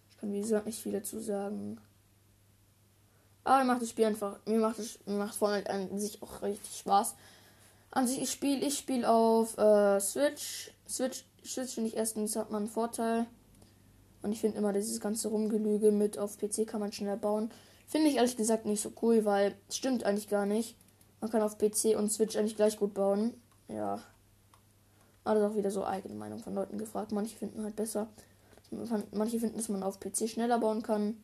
Ich 0.10 0.18
kann 0.18 0.34
wie 0.34 0.42
gesagt 0.42 0.66
nicht 0.66 0.82
viel 0.82 0.94
dazu 0.94 1.20
sagen. 1.20 1.80
Aber 3.44 3.60
mir 3.64 3.66
macht 3.72 3.82
das 3.82 3.90
Spiel 3.92 4.06
einfach, 4.06 4.40
mir 4.46 4.60
macht 4.60 4.80
es, 4.80 5.00
mir 5.06 5.18
macht 5.18 5.36
Fortnite 5.36 5.70
an 5.70 6.00
sich 6.00 6.22
auch 6.22 6.42
richtig 6.42 6.78
Spaß. 6.80 7.16
An 7.92 8.06
sich, 8.06 8.22
ich 8.22 8.32
spiele, 8.32 8.66
ich 8.66 8.78
spiele 8.78 9.10
auf 9.10 9.58
äh, 9.58 10.00
Switch. 10.02 10.72
Switch, 10.88 11.24
Switch 11.46 11.74
finde 11.74 11.90
ich 11.90 11.96
erstens 11.96 12.36
hat 12.36 12.52
man 12.52 12.64
einen 12.64 12.72
Vorteil. 12.72 13.26
Und 14.22 14.32
ich 14.32 14.42
finde 14.42 14.58
immer 14.58 14.74
dieses 14.74 15.00
ganze 15.00 15.30
Rumgelüge 15.30 15.92
mit 15.92 16.18
auf 16.18 16.38
PC 16.38 16.68
kann 16.68 16.82
man 16.82 16.92
schneller 16.92 17.16
bauen. 17.16 17.52
Finde 17.88 18.10
ich 18.10 18.18
ehrlich 18.18 18.36
gesagt 18.36 18.66
nicht 18.66 18.82
so 18.82 18.92
cool, 19.02 19.24
weil 19.24 19.56
es 19.70 19.78
stimmt 19.78 20.04
eigentlich 20.04 20.28
gar 20.28 20.46
nicht. 20.46 20.76
Man 21.22 21.32
kann 21.32 21.42
auf 21.42 21.58
PC 21.58 21.98
und 21.98 22.12
Switch 22.12 22.36
eigentlich 22.36 22.58
gleich 22.58 22.78
gut 22.78 22.94
bauen. 22.94 23.34
Ja. 23.70 24.02
Aber 25.28 25.42
das 25.42 25.50
ist 25.50 25.52
auch 25.52 25.58
wieder 25.58 25.72
so 25.72 25.84
eigene 25.84 26.16
Meinung 26.16 26.40
von 26.40 26.56
Leuten 26.56 26.78
gefragt. 26.78 27.12
Manche 27.12 27.36
finden 27.36 27.62
halt 27.62 27.76
besser. 27.76 28.08
Manche 29.12 29.42
finden, 29.42 29.58
dass 29.58 29.68
man 29.68 29.84
auf 29.84 30.00
PC 30.00 30.30
schneller 30.30 30.58
bauen 30.58 30.84
kann. 30.84 31.22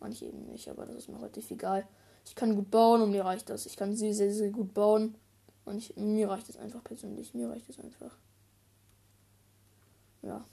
Manche 0.00 0.24
eben 0.24 0.46
nicht, 0.46 0.68
aber 0.68 0.86
das 0.86 0.96
ist 0.96 1.08
mir 1.08 1.18
relativ 1.18 1.48
egal. 1.52 1.86
Ich 2.24 2.34
kann 2.34 2.56
gut 2.56 2.68
bauen 2.72 3.00
und 3.00 3.12
mir 3.12 3.24
reicht 3.24 3.48
das. 3.48 3.66
Ich 3.66 3.76
kann 3.76 3.94
sehr, 3.94 4.12
sehr, 4.12 4.32
sehr 4.32 4.50
gut 4.50 4.74
bauen. 4.74 5.14
Und 5.64 5.76
ich, 5.76 5.96
mir 5.96 6.28
reicht 6.28 6.48
es 6.48 6.56
einfach 6.56 6.82
persönlich. 6.82 7.32
Mir 7.32 7.48
reicht 7.48 7.68
es 7.68 7.78
einfach. 7.78 8.10
Ja, 10.22 10.44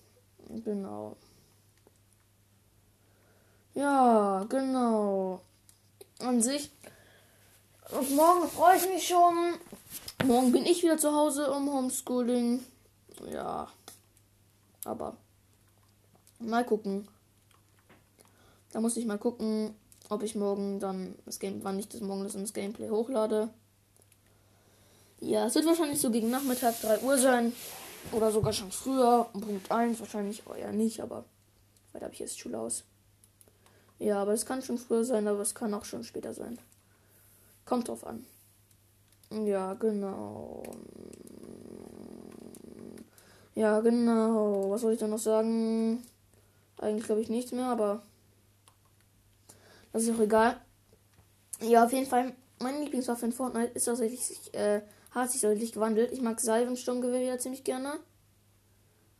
genau. 0.64 1.18
Ja, 3.74 4.46
genau. 4.48 5.42
An 6.20 6.40
sich. 6.40 6.70
Und 7.98 8.16
morgen 8.16 8.48
freue 8.48 8.78
ich 8.78 8.88
mich 8.88 9.08
schon. 9.08 9.56
Morgen 10.24 10.52
bin 10.52 10.68
ich 10.68 10.84
wieder 10.84 11.00
zu 11.00 11.14
Hause 11.14 11.52
um 11.52 11.68
Homeschooling 11.68 12.64
ja. 13.32 13.68
Aber 14.84 15.18
mal 16.40 16.66
gucken. 16.66 17.08
Da 18.72 18.82
muss 18.82 18.98
ich 18.98 19.06
mal 19.06 19.18
gucken, 19.18 19.74
ob 20.10 20.22
ich 20.24 20.36
morgen 20.36 20.80
dann 20.80 21.16
das 21.26 21.40
Game, 21.40 21.64
wann 21.64 21.80
ich 21.80 21.88
das 21.88 22.02
morgen 22.02 22.24
das 22.24 22.54
Gameplay 22.54 22.90
hochlade. 22.90 23.50
Ja, 25.20 25.46
es 25.48 25.56
wird 25.56 25.66
wahrscheinlich 25.66 26.02
so 26.02 26.12
gegen 26.12 26.30
Nachmittag 26.30 26.80
3 26.82 27.00
Uhr 27.00 27.18
sein. 27.18 27.54
Oder 28.12 28.32
sogar 28.32 28.54
schon 28.54 28.72
früher. 28.72 29.28
Punkt 29.34 29.72
1 29.72 30.00
wahrscheinlich 30.00 30.44
eher 30.56 30.72
nicht, 30.72 31.02
aber 31.02 31.26
weiter 31.94 32.06
habe 32.06 32.14
ich 32.14 32.20
jetzt 32.20 32.40
Schule 32.40 32.60
aus. 32.60 32.84
Ja, 33.98 34.22
aber 34.22 34.34
es 34.34 34.46
kann 34.46 34.62
schon 34.62 34.78
früher 34.78 35.06
sein, 35.06 35.28
aber 35.28 35.40
es 35.40 35.56
kann 35.56 35.74
auch 35.74 35.86
schon 35.86 36.04
später 36.04 36.34
sein. 36.34 36.60
Kommt 37.66 37.88
drauf 37.88 38.06
an. 38.06 38.26
Ja, 39.32 39.74
genau. 39.74 40.64
Ja, 43.56 43.80
genau. 43.80 44.70
Was 44.70 44.82
soll 44.82 44.94
ich 44.94 45.00
da 45.00 45.08
noch 45.08 45.18
sagen? 45.20 46.04
Eigentlich 46.78 47.06
glaube 47.06 47.22
ich 47.22 47.30
nichts 47.30 47.54
mehr, 47.54 47.68
aber 47.68 48.04
das 49.94 50.04
ist 50.04 50.16
auch 50.16 50.20
egal. 50.20 50.60
Ja, 51.62 51.86
auf 51.86 51.94
jeden 51.94 52.06
Fall. 52.06 52.34
Meine 52.60 52.80
Lieblingswaffe 52.84 53.26
in 53.26 53.32
Fortnite 53.32 53.72
ist 53.74 53.86
tatsächlich, 53.86 54.54
äh, 54.54 54.82
hat 55.12 55.32
sich 55.32 55.42
deutlich 55.42 55.72
gewandelt. 55.72 56.12
Ich 56.12 56.22
mag 56.22 56.40
Salvensturmgewehr 56.42 57.22
wieder 57.22 57.40
ziemlich 57.40 57.64
gerne. 57.64 57.94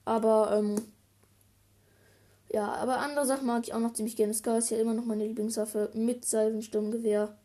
Aber, 0.04 0.58
ähm, 0.58 0.82
ja, 2.52 2.74
aber 2.74 2.98
andere 3.00 3.26
Sachen 3.26 3.48
mag 3.48 3.64
ich 3.64 3.74
auch 3.74 3.80
noch 3.80 3.94
ziemlich 3.94 4.18
gerne. 4.18 4.34
Scar 4.34 4.58
ist 4.58 4.70
ja 4.70 4.78
immer 4.78 4.94
noch 4.94 5.06
meine 5.06 5.26
Lieblingswaffe 5.26 5.92
mit 5.94 6.26
Salvensturmgewehr. 6.26 7.38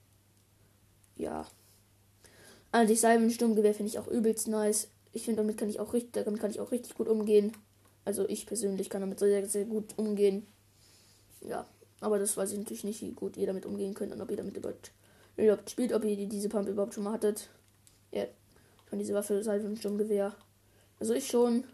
Ja. 1.16 1.46
Allerdings 2.72 3.00
Salvensturmgewehr 3.00 3.74
finde 3.74 3.90
ich 3.90 3.98
auch 3.98 4.08
übelst 4.08 4.48
nice. 4.48 4.88
Ich 5.12 5.24
finde, 5.24 5.42
damit 5.42 5.58
kann 5.58 5.68
ich 5.68 5.80
auch 5.80 5.92
richtig, 5.92 6.24
damit 6.24 6.40
kann 6.40 6.50
ich 6.50 6.60
auch 6.60 6.70
richtig 6.70 6.94
gut 6.94 7.08
umgehen. 7.08 7.52
Also 8.04 8.28
ich 8.28 8.46
persönlich 8.46 8.90
kann 8.90 9.00
damit 9.00 9.18
sehr, 9.18 9.46
sehr 9.46 9.64
gut 9.64 9.98
umgehen. 9.98 10.46
Ja, 11.42 11.66
aber 12.00 12.18
das 12.18 12.36
weiß 12.36 12.52
ich 12.52 12.58
natürlich 12.58 12.84
nicht, 12.84 13.02
wie 13.02 13.12
gut 13.12 13.36
ihr 13.36 13.46
damit 13.46 13.66
umgehen 13.66 13.94
könnt 13.94 14.12
und 14.12 14.20
ob 14.20 14.30
ihr 14.30 14.36
damit 14.36 14.56
überhaupt, 14.56 15.70
spielt, 15.70 15.92
ob 15.92 16.04
ihr 16.04 16.28
diese 16.28 16.48
Pump 16.48 16.68
überhaupt 16.68 16.94
schon 16.94 17.04
mal 17.04 17.12
hattet. 17.12 17.50
Ja, 18.12 18.24
von 18.86 18.98
dieser 18.98 19.14
Waffe 19.14 19.42
Salvensturmgewehr. 19.42 20.34
Also 20.98 21.14
ich 21.14 21.26
schon. 21.28 21.64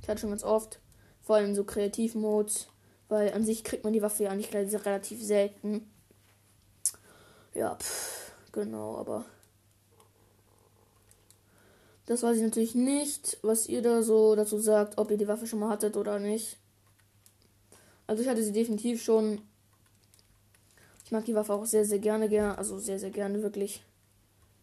Ich 0.00 0.08
hatte 0.08 0.20
schon 0.20 0.30
ganz 0.30 0.44
oft. 0.44 0.80
Vor 1.22 1.36
allem 1.36 1.54
so 1.54 1.64
Kreativmodes. 1.64 2.68
Weil 3.08 3.32
an 3.32 3.44
sich 3.44 3.64
kriegt 3.64 3.84
man 3.84 3.92
die 3.92 4.02
Waffe 4.02 4.24
ja 4.24 4.30
eigentlich 4.30 4.54
relativ 4.54 5.22
selten. 5.22 5.90
Ja, 7.54 7.76
pff, 7.76 8.32
genau, 8.52 8.96
aber 8.96 9.24
das 12.06 12.22
weiß 12.22 12.36
ich 12.36 12.42
natürlich 12.42 12.74
nicht, 12.74 13.38
was 13.42 13.66
ihr 13.66 13.80
da 13.82 14.02
so 14.02 14.34
dazu 14.34 14.58
sagt, 14.58 14.98
ob 14.98 15.10
ihr 15.10 15.16
die 15.16 15.28
Waffe 15.28 15.46
schon 15.46 15.58
mal 15.58 15.70
hattet 15.70 15.96
oder 15.96 16.18
nicht. 16.18 16.58
Also 18.06 18.22
ich 18.22 18.28
hatte 18.28 18.42
sie 18.42 18.52
definitiv 18.52 19.02
schon. 19.02 19.40
Ich 21.04 21.12
mag 21.12 21.24
die 21.24 21.34
Waffe 21.34 21.54
auch 21.54 21.64
sehr, 21.64 21.84
sehr 21.84 21.98
gerne, 21.98 22.28
gerne. 22.28 22.58
Also 22.58 22.78
sehr, 22.78 22.98
sehr 22.98 23.10
gerne, 23.10 23.42
wirklich. 23.42 23.82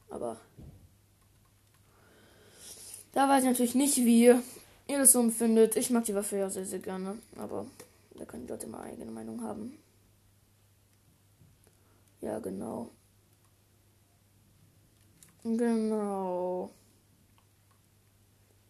Aber 0.10 0.38
da 3.14 3.28
weiß 3.28 3.44
ich 3.44 3.50
natürlich 3.50 3.76
nicht, 3.76 3.98
wie 3.98 4.26
ihr 4.26 4.44
das 4.88 5.14
so 5.14 5.20
empfindet. 5.20 5.76
Ich 5.76 5.90
mag 5.90 6.06
die 6.06 6.16
Waffe 6.16 6.38
ja 6.38 6.50
sehr, 6.50 6.66
sehr 6.66 6.80
gerne. 6.80 7.18
Aber 7.38 7.66
da 8.18 8.26
können 8.26 8.46
die 8.46 8.52
Leute 8.52 8.68
mal 8.68 8.84
eigene 8.84 9.12
Meinung 9.12 9.42
haben. 9.42 9.78
Ja, 12.22 12.38
genau. 12.38 12.90
Genau. 15.44 16.70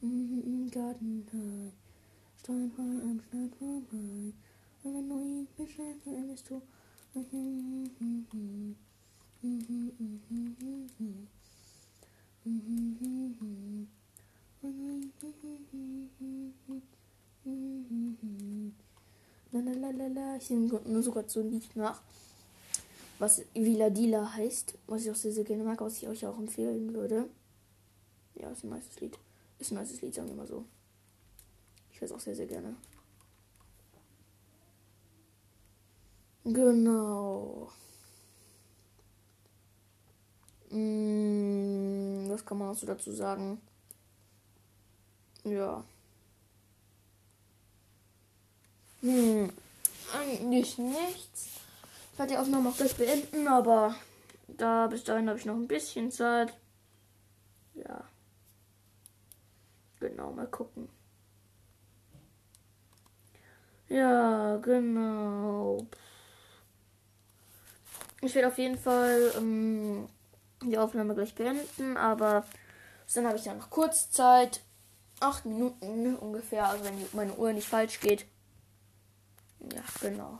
Im 0.03 0.67
Garten 0.71 1.27
high, 1.31 1.71
Stein 2.39 2.71
frei 2.75 2.81
am 2.81 3.21
Strand 3.27 3.55
vorbei. 3.55 4.33
Du 4.81 4.89
ihn 4.89 5.47
beschreibst, 5.55 6.07
dann 6.07 6.27
bist 6.27 6.49
du. 6.49 6.59
Lalalala, 19.51 20.37
ich 20.37 20.45
singe 20.45 20.81
nur 20.85 21.03
sogar 21.03 21.27
so 21.27 21.41
ein 21.41 21.51
Lied 21.51 21.75
nach, 21.75 22.01
was 23.19 23.43
Villa 23.53 23.91
Dila 23.91 24.33
heißt, 24.33 24.73
was 24.87 25.03
ich 25.03 25.11
auch 25.11 25.15
sehr, 25.15 25.31
sehr 25.31 25.43
gerne 25.43 25.63
mag, 25.63 25.79
was 25.79 25.97
ich 25.97 26.07
euch 26.07 26.25
auch 26.25 26.39
empfehlen 26.39 26.91
würde. 26.95 27.29
Ja, 28.33 28.49
ist 28.49 28.63
ein 28.63 28.71
nices 28.71 28.99
Lied. 28.99 29.19
Ist 29.61 29.69
ein 29.69 29.77
nices 29.77 30.01
Lied, 30.01 30.15
sagen 30.15 30.27
wir 30.27 30.35
mal 30.35 30.47
so. 30.47 30.65
Ich 31.91 32.01
höre 32.01 32.07
es 32.07 32.11
auch 32.11 32.19
sehr, 32.19 32.35
sehr 32.35 32.47
gerne. 32.47 32.75
Genau. 36.43 37.71
Hm, 40.69 42.25
was 42.27 42.43
kann 42.43 42.57
man 42.57 42.69
noch 42.69 42.75
so 42.75 42.87
dazu 42.87 43.11
sagen? 43.11 43.61
Ja. 45.43 45.83
Hm, 49.01 49.51
eigentlich 50.17 50.79
nichts. 50.79 51.49
Ich 52.13 52.17
werde 52.17 52.33
die 52.33 52.39
Aufnahme 52.39 52.69
auch 52.69 52.77
gleich 52.77 52.95
beenden, 52.95 53.47
aber 53.47 53.95
da 54.47 54.87
bis 54.87 55.03
dahin 55.03 55.29
habe 55.29 55.37
ich 55.37 55.45
noch 55.45 55.53
ein 55.53 55.67
bisschen 55.67 56.11
Zeit. 56.11 56.51
Ja. 57.75 58.10
Genau, 60.01 60.31
mal 60.31 60.47
gucken. 60.47 60.89
Ja, 63.87 64.57
genau. 64.57 65.85
Ich 68.21 68.33
werde 68.33 68.47
auf 68.47 68.57
jeden 68.57 68.79
Fall 68.79 69.31
ähm, 69.37 70.09
die 70.63 70.77
Aufnahme 70.77 71.13
gleich 71.13 71.35
beenden, 71.35 71.97
aber 71.97 72.45
dann 73.13 73.27
habe 73.27 73.37
ich 73.37 73.45
ja 73.45 73.53
noch 73.53 73.69
kurz 73.69 74.09
Zeit. 74.09 74.61
Acht 75.19 75.45
Minuten 75.45 76.15
ungefähr, 76.15 76.67
also 76.67 76.83
wenn 76.83 76.95
meine 77.13 77.35
Uhr 77.35 77.53
nicht 77.53 77.67
falsch 77.67 77.99
geht. 77.99 78.25
Ja, 79.59 79.83
genau. 80.01 80.39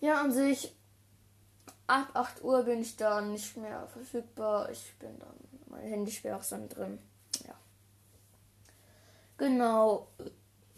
Ja, 0.00 0.20
an 0.20 0.32
sich, 0.32 0.76
ab 1.86 2.10
8 2.12 2.44
Uhr 2.44 2.62
bin 2.64 2.82
ich 2.82 2.96
dann 2.98 3.32
nicht 3.32 3.56
mehr 3.56 3.86
verfügbar. 3.86 4.70
Ich 4.70 4.94
bin 4.98 5.18
dann, 5.18 5.34
mein 5.70 5.88
Handy 5.88 6.12
schwer 6.12 6.36
auch 6.36 6.44
dann 6.44 6.68
drin. 6.68 6.98
Genau. 9.38 10.08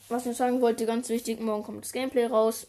Was 0.09 0.27
ich 0.27 0.37
sagen 0.37 0.61
wollte, 0.61 0.87
ganz 0.87 1.09
wichtig, 1.09 1.41
morgen 1.41 1.65
kommt 1.65 1.85
das 1.85 1.93
Gameplay 1.93 2.27
raus. 2.27 2.67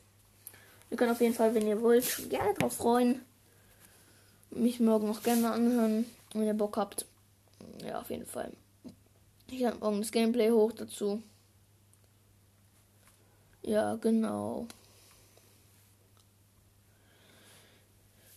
Ihr 0.89 0.97
könnt 0.97 1.11
auf 1.11 1.21
jeden 1.21 1.33
Fall, 1.33 1.53
wenn 1.55 1.67
ihr 1.67 1.81
wollt, 1.81 2.29
gerne 2.29 2.53
drauf 2.53 2.75
freuen. 2.75 3.21
Mich 4.51 4.79
morgen 4.79 5.07
noch 5.07 5.23
gerne 5.23 5.51
anhören, 5.51 6.05
wenn 6.33 6.45
ihr 6.45 6.53
Bock 6.53 6.77
habt. 6.77 7.05
Ja, 7.85 8.01
auf 8.01 8.09
jeden 8.09 8.25
Fall. 8.25 8.51
Ich 9.47 9.63
habe 9.65 9.77
morgen 9.79 10.01
das 10.01 10.11
Gameplay 10.11 10.51
hoch 10.51 10.71
dazu. 10.73 11.21
Ja, 13.61 13.95
genau. 13.95 14.67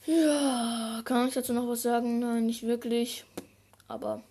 Ja, 0.06 1.00
kann 1.04 1.28
ich 1.28 1.34
dazu 1.34 1.52
noch 1.52 1.68
was 1.68 1.82
sagen? 1.82 2.18
Nein, 2.18 2.46
nicht 2.46 2.64
wirklich. 2.64 3.24
Aber 3.88 4.22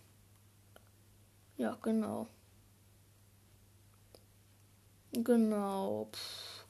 ja, 1.57 1.77
genau. 1.81 2.27
Genau. 5.13 6.10
Pff. 6.12 6.65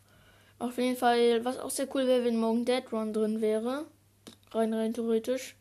Auf 0.61 0.77
jeden 0.77 0.95
Fall, 0.95 1.43
was 1.43 1.57
auch 1.57 1.71
sehr 1.71 1.87
cool 1.95 2.05
wäre, 2.05 2.23
wenn 2.23 2.37
morgen 2.37 2.65
Dead 2.65 2.83
Run 2.91 3.13
drin 3.13 3.41
wäre. 3.41 3.85
Rein, 4.51 4.73
rein 4.73 4.93
theoretisch. 4.93 5.55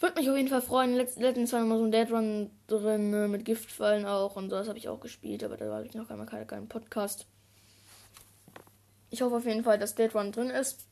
Würde 0.00 0.20
mich 0.20 0.28
auf 0.28 0.36
jeden 0.36 0.48
Fall 0.48 0.60
freuen. 0.60 0.94
Letzt, 0.94 1.18
letztens 1.18 1.52
war 1.54 1.64
noch 1.64 1.78
so 1.78 1.84
ein 1.84 1.92
Dead 1.92 2.10
Run 2.10 2.50
drin, 2.66 3.10
ne, 3.10 3.26
mit 3.28 3.46
Giftfallen 3.46 4.04
auch 4.04 4.36
und 4.36 4.50
so. 4.50 4.56
Das 4.56 4.68
habe 4.68 4.76
ich 4.76 4.90
auch 4.90 5.00
gespielt, 5.00 5.42
aber 5.44 5.56
da 5.56 5.70
war 5.70 5.82
ich 5.82 5.94
noch 5.94 6.10
einmal 6.10 6.26
keinen 6.26 6.46
kein 6.46 6.68
Podcast. 6.68 7.26
Ich 9.08 9.22
hoffe 9.22 9.36
auf 9.36 9.46
jeden 9.46 9.64
Fall, 9.64 9.78
dass 9.78 9.94
Dead 9.94 10.14
Run 10.14 10.32
drin 10.32 10.50
ist. 10.50 10.84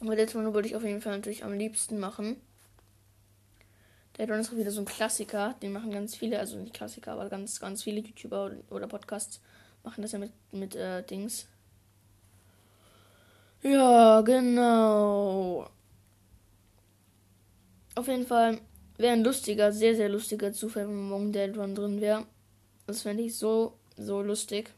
Aber 0.00 0.16
Dead 0.16 0.34
Run 0.34 0.52
würde 0.52 0.66
ich 0.66 0.74
auf 0.74 0.82
jeden 0.82 1.00
Fall 1.00 1.16
natürlich 1.16 1.44
am 1.44 1.52
liebsten 1.52 2.00
machen. 2.00 2.40
Dead 4.18 4.28
Run 4.28 4.40
ist 4.40 4.52
auch 4.52 4.56
wieder 4.56 4.72
so 4.72 4.80
ein 4.80 4.86
Klassiker. 4.86 5.54
Den 5.62 5.70
machen 5.70 5.92
ganz 5.92 6.16
viele, 6.16 6.40
also 6.40 6.56
nicht 6.56 6.74
Klassiker, 6.74 7.12
aber 7.12 7.28
ganz, 7.28 7.60
ganz 7.60 7.84
viele 7.84 8.00
YouTuber 8.00 8.50
oder 8.70 8.88
Podcasts 8.88 9.40
machen 9.84 10.02
das 10.02 10.12
ja 10.12 10.18
mit, 10.18 10.32
mit 10.52 10.74
äh, 10.76 11.02
Dings. 11.02 11.46
Ja, 13.62 14.20
genau. 14.22 15.68
Auf 17.94 18.08
jeden 18.08 18.26
Fall 18.26 18.60
wäre 18.96 19.12
ein 19.12 19.24
lustiger, 19.24 19.72
sehr, 19.72 19.94
sehr 19.94 20.08
lustiger 20.08 20.52
Zufall, 20.52 20.88
wenn 20.88 21.08
morgen 21.08 21.32
Dead 21.32 21.56
Run 21.56 21.74
drin 21.74 22.00
wäre. 22.00 22.26
Das 22.86 23.02
fände 23.02 23.22
ich 23.22 23.36
so, 23.36 23.78
so 23.96 24.22
lustig. 24.22 24.70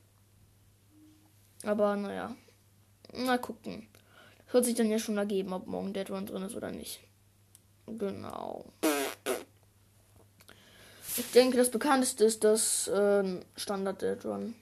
Aber 1.65 1.97
naja. 1.97 2.37
Mal 3.15 3.39
gucken. 3.39 3.87
Das 4.45 4.55
wird 4.55 4.65
sich 4.67 4.75
dann 4.75 4.91
ja 4.91 4.99
schon 4.99 5.17
ergeben, 5.17 5.53
ob 5.53 5.67
morgen 5.67 5.93
Dead 5.93 6.11
Run 6.11 6.27
drin 6.27 6.43
ist 6.43 6.57
oder 6.57 6.71
nicht. 6.71 7.01
Genau. 7.87 8.65
Ich 11.17 11.31
denke, 11.33 11.57
das 11.57 11.71
bekannteste 11.71 12.25
ist 12.25 12.43
das 12.45 12.89
äh, 12.89 13.41
Standard 13.57 14.03
Dead 14.03 14.25
Run. 14.25 14.55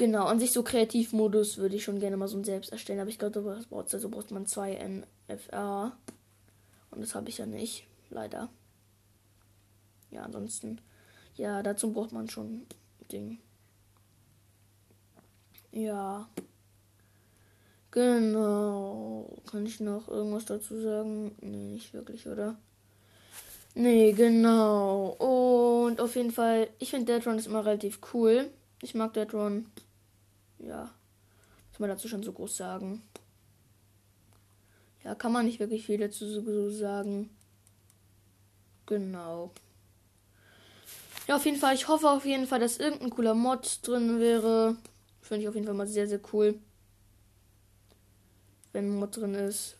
Genau, 0.00 0.24
an 0.24 0.40
sich 0.40 0.52
so 0.52 0.62
Kreativmodus 0.62 1.58
würde 1.58 1.76
ich 1.76 1.84
schon 1.84 2.00
gerne 2.00 2.16
mal 2.16 2.26
so 2.26 2.38
ein 2.38 2.44
selbst 2.44 2.72
erstellen, 2.72 3.00
aber 3.00 3.10
ich 3.10 3.18
glaube, 3.18 3.38
das 3.42 3.66
braucht, 3.66 3.92
also 3.92 4.08
braucht 4.08 4.30
man 4.30 4.46
zwei 4.46 4.72
NFR. 4.72 5.92
Und 6.90 7.02
das 7.02 7.14
habe 7.14 7.28
ich 7.28 7.36
ja 7.36 7.44
nicht, 7.44 7.86
leider. 8.08 8.48
Ja, 10.10 10.22
ansonsten, 10.22 10.80
ja, 11.34 11.62
dazu 11.62 11.92
braucht 11.92 12.12
man 12.12 12.30
schon 12.30 12.64
Ding. 13.12 13.40
Ja. 15.70 16.30
Genau. 17.90 19.36
Kann 19.50 19.66
ich 19.66 19.80
noch 19.80 20.08
irgendwas 20.08 20.46
dazu 20.46 20.80
sagen? 20.80 21.36
Nee, 21.42 21.72
nicht 21.72 21.92
wirklich, 21.92 22.26
oder? 22.26 22.56
Nee, 23.74 24.12
genau. 24.12 25.10
Und 25.88 26.00
auf 26.00 26.16
jeden 26.16 26.32
Fall, 26.32 26.70
ich 26.78 26.88
finde 26.88 27.12
Deadron 27.12 27.36
ist 27.36 27.48
immer 27.48 27.66
relativ 27.66 28.00
cool. 28.14 28.48
Ich 28.80 28.94
mag 28.94 29.12
Deadron. 29.12 29.66
Ja. 30.60 30.94
Was 31.70 31.78
man 31.78 31.88
dazu 31.88 32.08
schon 32.08 32.22
so 32.22 32.32
groß 32.32 32.56
sagen? 32.56 33.02
Ja, 35.04 35.14
kann 35.14 35.32
man 35.32 35.46
nicht 35.46 35.60
wirklich 35.60 35.86
viel 35.86 35.98
dazu 35.98 36.26
so 36.28 36.70
sagen. 36.70 37.30
Genau. 38.86 39.52
Ja, 41.26 41.36
auf 41.36 41.44
jeden 41.44 41.58
Fall. 41.58 41.74
Ich 41.74 41.88
hoffe 41.88 42.10
auf 42.10 42.26
jeden 42.26 42.46
Fall, 42.46 42.60
dass 42.60 42.78
irgendein 42.78 43.10
cooler 43.10 43.34
Mod 43.34 43.80
drin 43.82 44.20
wäre. 44.20 44.76
Finde 45.20 45.42
ich 45.42 45.48
auf 45.48 45.54
jeden 45.54 45.66
Fall 45.66 45.76
mal 45.76 45.86
sehr, 45.86 46.08
sehr 46.08 46.20
cool. 46.32 46.58
Wenn 48.72 48.86
ein 48.86 48.98
Mod 48.98 49.16
drin 49.16 49.34
ist. 49.34 49.76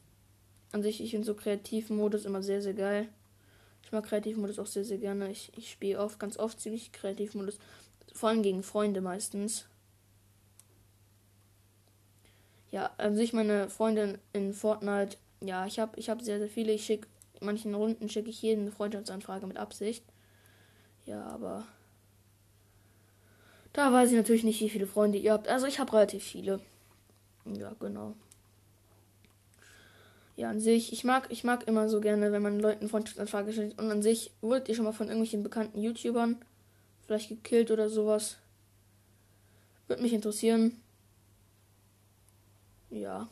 An 0.73 0.83
sich, 0.83 1.03
ich 1.03 1.11
finde 1.11 1.27
so 1.27 1.35
Kreativmodus 1.35 2.25
immer 2.25 2.43
sehr, 2.43 2.63
sehr 2.63 2.75
geil. 2.75 3.09
Ich 3.83 3.91
mag 3.91 4.05
Kreativmodus 4.05 4.61
auch 4.61 4.67
sehr, 4.67 4.85
sehr 4.85 4.99
gerne. 4.99 5.31
Ich, 5.31 5.51
ich 5.57 5.73
spiele 5.73 5.99
oft, 5.99 6.21
ganz 6.21 6.39
oft 6.39 6.61
ziemlich 6.61 6.93
Kreativmodus. 6.93 7.59
Vor 8.15 8.29
allem 8.29 8.45
gegen 8.45 8.63
Freunde 8.63 9.01
meistens. 9.01 9.67
Ja, 12.71 12.91
an 12.99 13.17
sich 13.17 13.33
meine 13.33 13.69
Freundin 13.69 14.19
in 14.33 14.53
Fortnite. 14.53 15.17
Ja, 15.41 15.67
ich 15.67 15.81
habe 15.81 15.99
ich 15.99 16.09
hab 16.09 16.23
sehr, 16.23 16.39
sehr 16.39 16.49
viele. 16.49 16.73
Ich 16.73 16.85
schicke, 16.85 17.09
in 17.41 17.47
manchen 17.47 17.75
Runden 17.75 18.09
schicke 18.09 18.31
ich 18.31 18.43
jeden 18.43 18.71
Freundschaftsanfrage 18.71 19.47
mit 19.47 19.57
Absicht. 19.57 20.05
Ja, 21.07 21.25
aber. 21.27 21.65
Da 23.73 23.93
weiß 23.93 24.11
ich 24.11 24.17
natürlich 24.17 24.45
nicht, 24.45 24.61
wie 24.61 24.71
viele 24.71 24.87
Freunde 24.87 25.19
ihr 25.19 25.33
habt. 25.33 25.49
Also 25.49 25.67
ich 25.67 25.79
habe 25.79 25.93
relativ 25.93 26.23
viele. 26.23 26.61
Ja, 27.45 27.75
genau. 27.79 28.15
Ja, 30.37 30.51
an 30.51 30.61
sich, 30.61 30.93
ich 30.93 31.05
mag, 31.05 31.27
ich 31.31 31.45
mag 31.45 31.69
immer 31.69 31.89
so 31.89 32.01
gerne, 32.01 32.33
wenn 32.33 32.43
man 32.43 32.61
Leuten 32.61 32.89
Freundschaftsanfrage 32.89 33.53
stellt. 33.53 33.79
Und 33.79 33.91
an 33.91 34.03
sich, 34.03 34.33
wurdet 34.41 34.69
ihr 34.69 34.75
schon 34.75 34.85
mal 34.85 34.93
von 34.93 35.09
irgendwelchen 35.09 35.43
bekannten 35.43 35.83
YouTubern 35.83 36.37
vielleicht 37.07 37.29
gekillt 37.29 37.71
oder 37.71 37.89
sowas? 37.89 38.37
Würde 39.89 40.03
mich 40.03 40.13
interessieren. 40.13 40.81
Ja. 42.91 43.29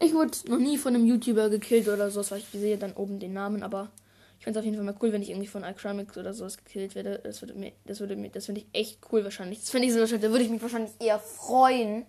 Ich 0.00 0.14
wurde 0.14 0.36
noch 0.48 0.58
nie 0.58 0.78
von 0.78 0.94
einem 0.94 1.06
YouTuber 1.06 1.50
gekillt 1.50 1.88
oder 1.88 2.10
sowas, 2.10 2.30
weil 2.30 2.40
ich 2.40 2.48
sehe 2.48 2.78
dann 2.78 2.92
oben 2.94 3.20
den 3.20 3.32
Namen, 3.32 3.62
aber 3.62 3.90
ich 4.38 4.44
finde 4.44 4.58
es 4.58 4.62
auf 4.62 4.64
jeden 4.64 4.76
Fall 4.76 4.84
mal 4.84 4.96
cool, 5.00 5.12
wenn 5.12 5.22
ich 5.22 5.30
irgendwie 5.30 5.46
von 5.46 5.62
Icramics 5.62 6.18
oder 6.18 6.34
sowas 6.34 6.58
gekillt 6.58 6.96
werde. 6.96 7.20
Das 7.22 7.40
würde 7.42 7.54
mir, 7.54 7.72
das 7.84 8.00
würde 8.00 8.16
mir, 8.16 8.30
das 8.30 8.46
finde 8.46 8.62
ich 8.62 8.66
echt 8.72 8.98
cool 9.12 9.22
wahrscheinlich. 9.22 9.60
Das 9.60 9.70
finde 9.70 9.86
ich 9.86 9.92
so 9.92 10.00
wahrscheinlich, 10.00 10.24
da 10.24 10.30
würde 10.32 10.44
ich 10.44 10.50
mich 10.50 10.62
wahrscheinlich 10.62 10.90
eher 10.98 11.20
freuen, 11.20 12.06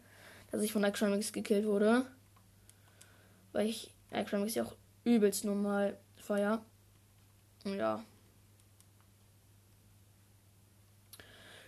dass 0.52 0.64
ich 0.64 0.74
von 0.74 0.84
Icramics 0.84 1.32
gekillt 1.32 1.68
wurde. 1.68 2.08
Weil 3.52 3.68
ich 3.68 3.94
Icramics 4.12 4.56
ja 4.56 4.64
auch 4.64 4.76
übelst 5.04 5.46
normal 5.46 5.98
feier. 6.16 6.66
Ja. 7.66 8.04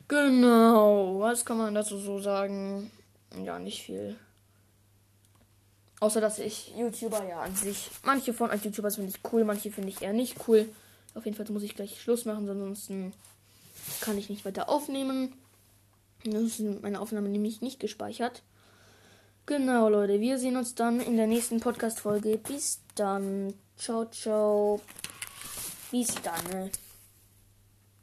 Genau, 0.07 1.19
was 1.19 1.45
kann 1.45 1.57
man 1.57 1.75
dazu 1.75 1.97
so 1.97 2.19
sagen? 2.19 2.89
Ja, 3.43 3.59
nicht 3.59 3.83
viel. 3.83 4.15
Außer 6.05 6.21
dass 6.21 6.37
ich 6.37 6.71
YouTuber 6.77 7.27
ja 7.27 7.41
an 7.41 7.55
sich. 7.55 7.89
Manche 8.03 8.31
von 8.31 8.51
euch 8.51 8.63
YouTubers 8.63 8.97
finde 8.97 9.09
ich 9.09 9.33
cool, 9.33 9.43
manche 9.43 9.71
finde 9.71 9.89
ich 9.89 10.03
eher 10.03 10.13
nicht 10.13 10.47
cool. 10.47 10.69
Auf 11.15 11.25
jeden 11.25 11.35
Fall 11.35 11.51
muss 11.51 11.63
ich 11.63 11.73
gleich 11.73 11.99
Schluss 11.99 12.25
machen, 12.25 12.47
ansonsten 12.47 13.11
kann 14.01 14.15
ich 14.15 14.29
nicht 14.29 14.45
weiter 14.45 14.69
aufnehmen. 14.69 15.33
Das 16.23 16.43
ist 16.43 16.59
meine 16.83 16.99
Aufnahme 16.99 17.27
nämlich 17.27 17.61
nicht 17.61 17.79
gespeichert. 17.79 18.43
Genau, 19.47 19.89
Leute, 19.89 20.21
wir 20.21 20.37
sehen 20.37 20.57
uns 20.57 20.75
dann 20.75 20.99
in 20.99 21.17
der 21.17 21.25
nächsten 21.25 21.59
Podcast-Folge. 21.59 22.37
Bis 22.37 22.81
dann. 22.93 23.55
Ciao, 23.75 24.05
ciao. 24.05 24.81
Bis 25.89 26.13
dann. 26.21 26.69